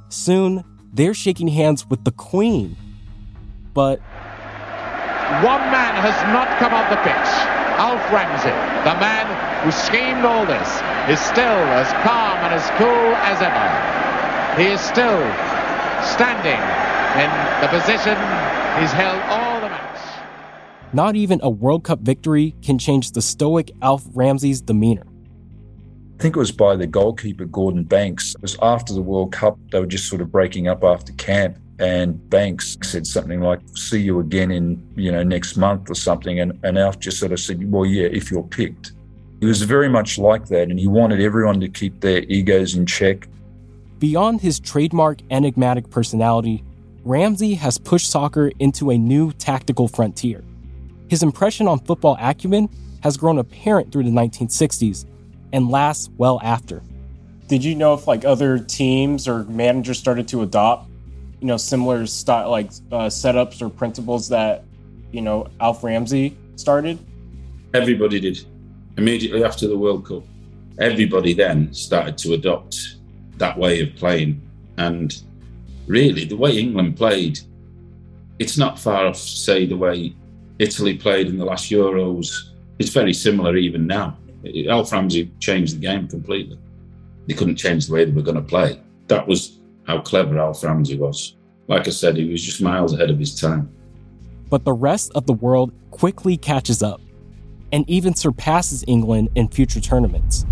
Soon, 0.09 0.63
they're 0.93 1.15
shaking 1.15 1.47
hands 1.47 1.89
with 1.89 2.03
the 2.03 2.11
Queen. 2.11 2.77
But 3.73 3.99
one 5.41 5.65
man 5.73 5.97
has 6.05 6.13
not 6.29 6.47
come 6.59 6.73
off 6.75 6.89
the 6.91 7.01
pitch. 7.01 7.29
Alf 7.81 8.13
Ramsey, 8.13 8.53
the 8.85 8.95
man 9.01 9.25
who 9.65 9.71
schemed 9.71 10.23
all 10.23 10.45
this, 10.45 10.69
is 11.09 11.19
still 11.19 11.65
as 11.73 11.91
calm 12.05 12.37
and 12.45 12.53
as 12.53 12.69
cool 12.77 13.09
as 13.25 13.41
ever. 13.41 14.61
He 14.61 14.69
is 14.69 14.81
still 14.81 15.21
standing 16.05 16.61
in 17.17 17.29
the 17.61 17.67
position 17.73 18.17
he's 18.79 18.91
held 18.91 19.21
all. 19.29 19.46
Not 20.93 21.15
even 21.15 21.39
a 21.43 21.49
World 21.49 21.83
Cup 21.83 21.99
victory 21.99 22.55
can 22.61 22.79
change 22.79 23.11
the 23.11 23.21
stoic 23.21 23.71
Alf 23.81 24.05
Ramsey's 24.13 24.61
demeanor. 24.61 25.05
I 26.17 26.21
think 26.21 26.35
it 26.35 26.39
was 26.39 26.51
by 26.51 26.75
the 26.75 26.87
goalkeeper, 26.87 27.45
Gordon 27.45 27.83
Banks. 27.83 28.35
It 28.35 28.41
was 28.41 28.57
after 28.61 28.93
the 28.93 29.01
World 29.01 29.31
Cup, 29.33 29.59
they 29.71 29.79
were 29.79 29.85
just 29.85 30.07
sort 30.09 30.21
of 30.21 30.31
breaking 30.31 30.67
up 30.67 30.83
after 30.83 31.13
camp. 31.13 31.57
And 31.79 32.27
Banks 32.29 32.77
said 32.81 33.05
something 33.05 33.41
like, 33.41 33.59
see 33.75 34.01
you 34.01 34.19
again 34.19 34.49
in, 34.49 34.81
you 34.95 35.11
know, 35.11 35.21
next 35.21 35.57
month 35.57 35.91
or 35.91 35.93
something. 35.93 36.39
And, 36.39 36.57
and 36.63 36.79
Alf 36.79 36.99
just 36.99 37.19
sort 37.19 37.33
of 37.33 37.39
said, 37.39 37.71
well, 37.71 37.85
yeah, 37.85 38.07
if 38.07 38.31
you're 38.31 38.41
picked. 38.41 38.93
He 39.41 39.45
was 39.45 39.61
very 39.61 39.89
much 39.89 40.17
like 40.17 40.47
that. 40.47 40.69
And 40.69 40.79
he 40.79 40.87
wanted 40.87 41.21
everyone 41.21 41.59
to 41.59 41.67
keep 41.67 41.99
their 41.99 42.23
egos 42.23 42.75
in 42.75 42.87
check. 42.87 43.27
Beyond 43.99 44.41
his 44.41 44.59
trademark 44.59 45.19
enigmatic 45.29 45.91
personality, 45.91 46.63
Ramsey 47.03 47.53
has 47.55 47.77
pushed 47.77 48.09
soccer 48.09 48.51
into 48.57 48.89
a 48.89 48.97
new 48.97 49.31
tactical 49.33 49.87
frontier. 49.87 50.43
His 51.09 51.23
impression 51.23 51.67
on 51.67 51.79
football 51.79 52.17
acumen 52.19 52.69
has 53.01 53.17
grown 53.17 53.37
apparent 53.39 53.91
through 53.91 54.03
the 54.03 54.11
1960s 54.11 55.05
and 55.53 55.69
lasts 55.69 56.09
well 56.17 56.39
after. 56.43 56.81
Did 57.47 57.63
you 57.63 57.75
know 57.75 57.93
if 57.93 58.07
like 58.07 58.25
other 58.25 58.59
teams 58.59 59.27
or 59.27 59.45
managers 59.45 59.97
started 59.97 60.27
to 60.29 60.41
adopt, 60.41 60.89
you 61.39 61.47
know, 61.47 61.55
similar 61.55 62.05
style 62.05 62.49
like 62.49 62.71
uh, 62.91 63.07
setups 63.07 63.61
or 63.61 63.69
principles 63.69 64.27
that, 64.29 64.65
you 65.11 65.21
know, 65.21 65.47
Alf 65.61 65.83
Ramsey 65.83 66.37
started? 66.55 66.99
Everybody 67.73 68.19
did. 68.19 68.45
Immediately 68.97 69.43
after 69.43 69.67
the 69.67 69.77
World 69.77 70.05
Cup, 70.05 70.23
everybody 70.79 71.33
then 71.33 71.73
started 71.73 72.17
to 72.19 72.33
adopt 72.33 72.97
that 73.37 73.57
way 73.57 73.81
of 73.81 73.95
playing. 73.95 74.41
And 74.77 75.15
really, 75.85 76.25
the 76.25 76.35
way 76.35 76.57
England 76.57 76.97
played, 76.97 77.39
it's 78.39 78.57
not 78.57 78.77
far 78.77 79.05
off, 79.05 79.17
say, 79.17 79.65
the 79.65 79.77
way 79.77 80.15
Italy 80.59 80.97
played 80.97 81.27
in 81.27 81.37
the 81.37 81.45
last 81.45 81.69
Euros. 81.71 82.51
It's 82.79 82.89
very 82.89 83.13
similar 83.13 83.55
even 83.55 83.87
now. 83.87 84.17
Alf 84.69 84.91
Ramsey 84.91 85.31
changed 85.39 85.75
the 85.75 85.79
game 85.79 86.07
completely. 86.07 86.59
They 87.27 87.33
couldn't 87.33 87.57
change 87.57 87.87
the 87.87 87.93
way 87.93 88.05
they 88.05 88.11
were 88.11 88.21
going 88.21 88.35
to 88.35 88.41
play. 88.41 88.81
That 89.07 89.27
was 89.27 89.59
how 89.85 90.01
clever 90.01 90.37
Alf 90.39 90.63
Ramsey 90.63 90.97
was. 90.97 91.35
Like 91.67 91.87
I 91.87 91.91
said, 91.91 92.17
he 92.17 92.29
was 92.29 92.43
just 92.43 92.61
miles 92.61 92.93
ahead 92.93 93.09
of 93.09 93.19
his 93.19 93.39
time. 93.39 93.69
But 94.49 94.63
the 94.63 94.73
rest 94.73 95.11
of 95.15 95.25
the 95.25 95.33
world 95.33 95.73
quickly 95.91 96.37
catches 96.37 96.81
up 96.81 97.01
and 97.73 97.87
even 97.89 98.15
surpasses 98.15 98.83
England 98.87 99.29
in 99.35 99.49
future 99.49 99.81
tournaments. 99.81 100.45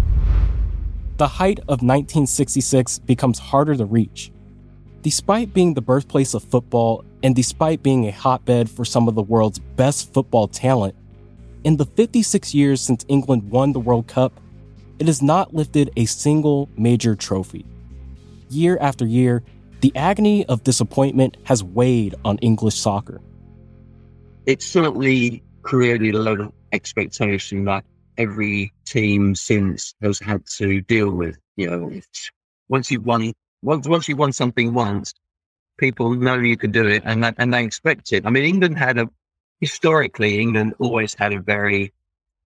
The 1.17 1.27
height 1.27 1.59
of 1.59 1.81
1966 1.81 2.99
becomes 2.99 3.39
harder 3.39 3.75
to 3.75 3.85
reach. 3.85 4.31
Despite 5.05 5.53
being 5.53 5.75
the 5.75 5.83
birthplace 5.83 6.33
of 6.33 6.43
football 6.43 7.05
and 7.21 7.35
despite 7.35 7.83
being 7.83 8.07
a 8.07 8.11
hotbed 8.11 8.67
for 8.67 8.83
some 8.83 9.07
of 9.07 9.13
the 9.13 9.21
world's 9.21 9.59
best 9.59 10.11
football 10.11 10.47
talent, 10.47 10.95
in 11.63 11.77
the 11.77 11.85
56 11.85 12.55
years 12.55 12.81
since 12.81 13.05
England 13.07 13.51
won 13.51 13.71
the 13.71 13.79
World 13.79 14.07
Cup, 14.07 14.41
it 14.97 15.05
has 15.05 15.21
not 15.21 15.53
lifted 15.53 15.91
a 15.95 16.05
single 16.05 16.69
major 16.75 17.15
trophy. 17.15 17.67
Year 18.49 18.79
after 18.81 19.05
year, 19.05 19.43
the 19.81 19.95
agony 19.95 20.43
of 20.47 20.63
disappointment 20.63 21.37
has 21.43 21.63
weighed 21.63 22.15
on 22.25 22.39
English 22.39 22.73
soccer. 22.73 23.21
It 24.47 24.63
certainly 24.63 25.43
created 25.61 26.15
a 26.15 26.19
lot 26.19 26.39
of 26.39 26.51
expectation 26.71 27.65
that 27.65 27.85
every 28.17 28.73
team 28.87 29.35
since 29.35 29.93
has 30.01 30.17
had 30.17 30.47
to 30.57 30.81
deal 30.81 31.11
with. 31.11 31.37
You 31.57 31.69
know, 31.69 31.91
once 32.69 32.89
you've 32.89 33.05
won, 33.05 33.33
once 33.61 33.87
once 33.87 34.07
you've 34.07 34.19
won 34.19 34.33
something 34.33 34.73
once, 34.73 35.13
people 35.77 36.13
know 36.15 36.35
you 36.35 36.57
can 36.57 36.71
do 36.71 36.85
it, 36.85 37.03
and 37.05 37.23
that, 37.23 37.35
and 37.37 37.53
they 37.53 37.63
expect 37.63 38.13
it. 38.13 38.25
I 38.25 38.29
mean, 38.29 38.43
England 38.43 38.77
had 38.77 38.97
a 38.97 39.09
historically, 39.59 40.39
England 40.39 40.73
always 40.79 41.13
had 41.13 41.33
a 41.33 41.39
very 41.39 41.93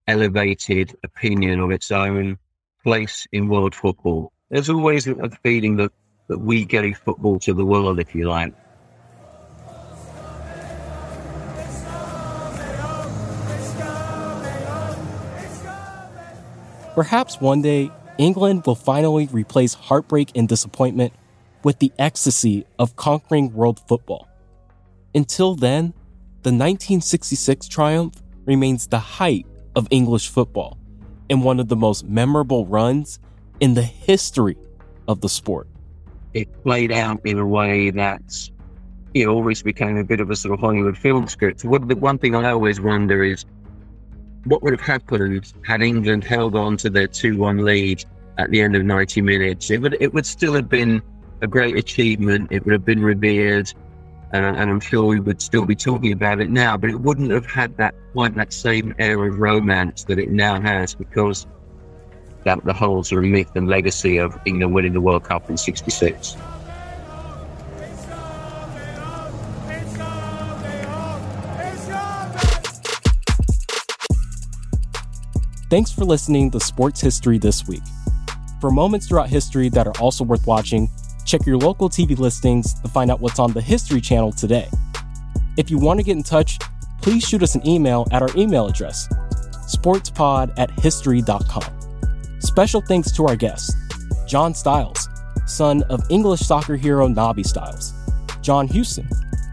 elevated 0.08 0.96
opinion 1.04 1.60
of 1.60 1.72
its 1.72 1.92
own 1.92 2.38
place 2.84 3.28
in 3.32 3.48
world 3.48 3.76
football. 3.76 4.32
There's 4.50 4.70
always 4.70 5.06
a 5.08 5.30
feeling 5.44 5.76
that, 5.78 5.92
that 6.28 6.40
we 6.40 6.66
get 6.66 6.98
football 6.98 7.40
to 7.40 7.54
the 7.54 7.66
world, 7.66 8.00
if 8.00 8.16
you 8.16 8.28
like. 8.28 8.54
Perhaps 16.96 17.40
one 17.40 17.62
day, 17.62 17.92
England 18.20 18.64
will 18.66 18.76
finally 18.76 19.30
replace 19.32 19.74
heartbreak 19.74 20.32
and 20.36 20.48
disappointment 20.48 21.14
with 21.64 21.80
the 21.80 21.92
ecstasy 21.98 22.66
of 22.78 22.98
conquering 22.98 23.54
world 23.54 23.80
football. 23.88 24.28
Until 25.16 25.56
then, 25.56 25.94
the 26.44 26.52
1966 26.52 27.70
triumph 27.70 28.16
remains 28.46 28.88
the 28.88 29.00
height 29.00 29.48
of 29.74 29.88
English 29.90 30.28
football 30.28 30.78
and 31.30 31.46
one 31.46 31.62
of 31.62 31.70
the 31.70 31.78
most 31.78 32.04
memorable 32.06 32.66
runs 32.66 33.20
in 33.62 33.74
the 33.74 33.84
history 33.84 34.58
of 35.08 35.22
the 35.22 35.30
sport. 35.30 35.70
It 36.34 36.62
played 36.64 36.92
out 36.92 37.26
in 37.26 37.40
a 37.40 37.48
way 37.48 37.90
that 37.92 38.22
it 39.14 39.28
always 39.28 39.64
became 39.64 39.96
a 39.96 40.04
bit 40.04 40.20
of 40.20 40.30
a 40.30 40.36
sort 40.36 40.56
of 40.56 40.60
Hollywood 40.60 40.98
film 40.98 41.28
script. 41.30 41.64
What, 41.64 41.88
the 41.88 41.96
one 41.96 42.18
thing 42.18 42.36
I 42.36 42.52
always 42.52 42.82
wonder 42.82 43.24
is 43.24 43.46
what 44.46 44.64
would 44.64 44.74
have 44.74 44.82
happened 44.82 45.54
had 45.66 45.82
England 45.82 46.24
held 46.24 46.56
on 46.56 46.78
to 46.78 46.90
their 46.90 47.08
2 47.08 47.38
1 47.38 47.64
lead 47.64 48.04
at 48.38 48.50
the 48.52 48.62
end 48.62 48.76
of 48.76 48.84
90 48.84 49.22
minutes? 49.22 49.70
It 49.70 49.82
would, 49.82 49.98
it 50.00 50.14
would 50.14 50.26
still 50.26 50.54
have 50.54 50.70
been 50.70 51.02
a 51.42 51.48
great 51.48 51.76
achievement. 51.76 52.52
It 52.52 52.66
would 52.66 52.74
have 52.74 52.86
been 52.86 53.02
revered 53.02 53.74
and, 54.32 54.46
and, 54.46 54.70
I'm 54.70 54.80
sure 54.80 55.06
we 55.06 55.20
would 55.20 55.42
still 55.42 55.66
be 55.66 55.76
talking 55.76 56.12
about 56.12 56.40
it 56.40 56.52
now, 56.52 56.78
but 56.78 56.90
it 56.92 57.00
wouldn't 57.00 57.32
have 57.32 57.48
had 57.48 57.76
that 57.78 57.96
quite 58.14 58.36
that 58.36 58.54
same 58.54 58.94
air 59.00 59.26
of 59.26 59.40
romance 59.40 60.04
that 60.04 60.20
it 60.20 60.30
now 60.30 60.62
has 60.62 60.94
because 60.94 61.48
that 62.44 62.64
the 62.64 62.74
whole 62.74 63.04
sort 63.04 63.26
of 63.26 63.32
myth 63.32 63.50
and 63.56 63.68
legacy 63.68 64.18
of 64.18 64.38
England 64.46 64.74
winning 64.74 64.94
the 64.94 65.02
World 65.02 65.24
Cup 65.24 65.50
in 65.50 65.58
'66. 65.58 66.38
Thanks 75.70 75.92
for 75.92 76.04
listening 76.04 76.50
to 76.50 76.60
Sports 76.60 77.00
History 77.00 77.38
This 77.38 77.68
Week. 77.68 77.84
For 78.60 78.72
moments 78.72 79.08
throughout 79.08 79.30
history 79.30 79.70
that 79.70 79.86
are 79.86 79.94
also 80.00 80.24
worth 80.24 80.48
watching, 80.48 80.90
check 81.28 81.46
your 81.46 81.58
local 81.58 81.92
TV 81.92 82.18
listings 82.18 82.74
to 82.82 82.88
find 82.88 83.12
out 83.12 83.22
what's 83.22 83.38
on 83.38 83.54
the 83.54 83.62
History 83.62 84.02
Channel 84.02 84.32
today. 84.32 84.68
If 85.58 85.70
you 85.70 85.78
want 85.78 86.00
to 86.00 86.04
get 86.04 86.18
in 86.18 86.24
touch, 86.24 86.58
please 87.04 87.24
shoot 87.24 87.44
us 87.44 87.54
an 87.54 87.68
email 87.68 88.08
at 88.12 88.24
our 88.24 88.30
email 88.36 88.66
address, 88.66 89.08
sportspod 89.72 90.52
at 90.58 90.72
history.com. 90.80 91.72
Special 92.40 92.82
thanks 92.82 93.12
to 93.12 93.28
our 93.28 93.36
guests, 93.36 93.72
John 94.28 94.56
Stiles, 94.56 95.08
son 95.46 95.84
of 95.84 96.02
English 96.10 96.40
soccer 96.40 96.78
hero 96.78 97.08
Nobby 97.08 97.44
Stiles, 97.44 97.94
John 98.42 98.68
Hughson, 98.68 99.08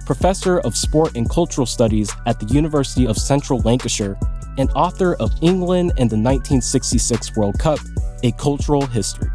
professor 0.06 0.60
of 0.60 0.78
sport 0.78 1.14
and 1.14 1.28
cultural 1.28 1.66
studies 1.66 2.10
at 2.24 2.40
the 2.40 2.46
University 2.46 3.06
of 3.06 3.18
Central 3.18 3.60
Lancashire 3.60 4.18
and 4.58 4.70
author 4.70 5.14
of 5.16 5.32
England 5.42 5.92
and 5.98 6.10
the 6.10 6.16
1966 6.16 7.36
World 7.36 7.58
Cup, 7.58 7.78
A 8.22 8.32
Cultural 8.32 8.86
History, 8.86 9.30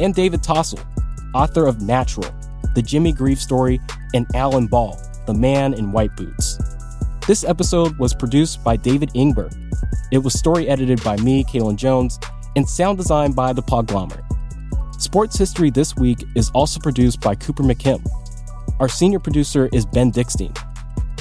and 0.00 0.14
David 0.14 0.42
Tossell, 0.42 0.84
author 1.34 1.66
of 1.66 1.82
Natural, 1.82 2.32
The 2.74 2.82
Jimmy 2.82 3.12
Greaves 3.12 3.42
Story, 3.42 3.80
and 4.14 4.26
Alan 4.34 4.66
Ball, 4.66 5.00
The 5.26 5.34
Man 5.34 5.74
in 5.74 5.92
White 5.92 6.14
Boots. 6.16 6.58
This 7.26 7.44
episode 7.44 7.98
was 7.98 8.14
produced 8.14 8.62
by 8.62 8.76
David 8.76 9.10
Ingber. 9.14 9.52
It 10.12 10.18
was 10.18 10.38
story 10.38 10.68
edited 10.68 11.02
by 11.02 11.16
me, 11.16 11.44
Kalen 11.44 11.76
Jones, 11.76 12.18
and 12.56 12.68
sound 12.68 12.98
designed 12.98 13.34
by 13.34 13.52
The 13.52 13.62
Podglomerate. 13.62 14.24
Sports 15.00 15.36
History 15.38 15.70
This 15.70 15.96
Week 15.96 16.22
is 16.34 16.50
also 16.50 16.80
produced 16.80 17.20
by 17.20 17.34
Cooper 17.34 17.62
McKim. 17.62 18.04
Our 18.80 18.88
senior 18.88 19.18
producer 19.18 19.68
is 19.72 19.86
Ben 19.86 20.10
Dickstein. 20.12 20.56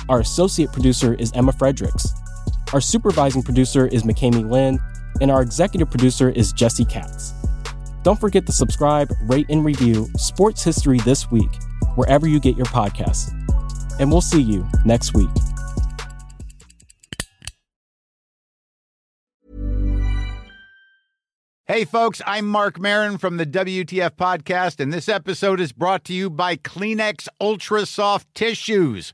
Our 0.09 0.19
associate 0.19 0.71
producer 0.71 1.13
is 1.15 1.31
Emma 1.33 1.51
Fredericks. 1.51 2.07
Our 2.73 2.81
supervising 2.81 3.43
producer 3.43 3.85
is 3.85 4.01
McKamey 4.01 4.49
Lynn, 4.49 4.79
and 5.21 5.29
our 5.29 5.43
executive 5.43 5.91
producer 5.91 6.31
is 6.31 6.51
Jesse 6.51 6.85
Katz. 6.85 7.31
Don't 8.01 8.19
forget 8.19 8.47
to 8.47 8.51
subscribe, 8.51 9.13
rate, 9.27 9.45
and 9.49 9.63
review 9.63 10.09
Sports 10.17 10.63
History 10.63 10.97
This 11.01 11.29
Week, 11.29 11.51
wherever 11.93 12.27
you 12.27 12.39
get 12.39 12.57
your 12.57 12.65
podcasts. 12.65 13.31
And 13.99 14.09
we'll 14.09 14.21
see 14.21 14.41
you 14.41 14.67
next 14.85 15.13
week. 15.13 15.29
Hey, 21.65 21.85
folks, 21.85 22.23
I'm 22.25 22.47
Marc 22.47 22.79
Maron 22.79 23.19
from 23.19 23.37
the 23.37 23.45
WTF 23.45 24.15
Podcast, 24.15 24.79
and 24.79 24.91
this 24.91 25.07
episode 25.07 25.59
is 25.59 25.71
brought 25.71 26.03
to 26.05 26.13
you 26.13 26.27
by 26.31 26.55
Kleenex 26.55 27.27
Ultra 27.39 27.85
Soft 27.85 28.33
Tissues 28.33 29.13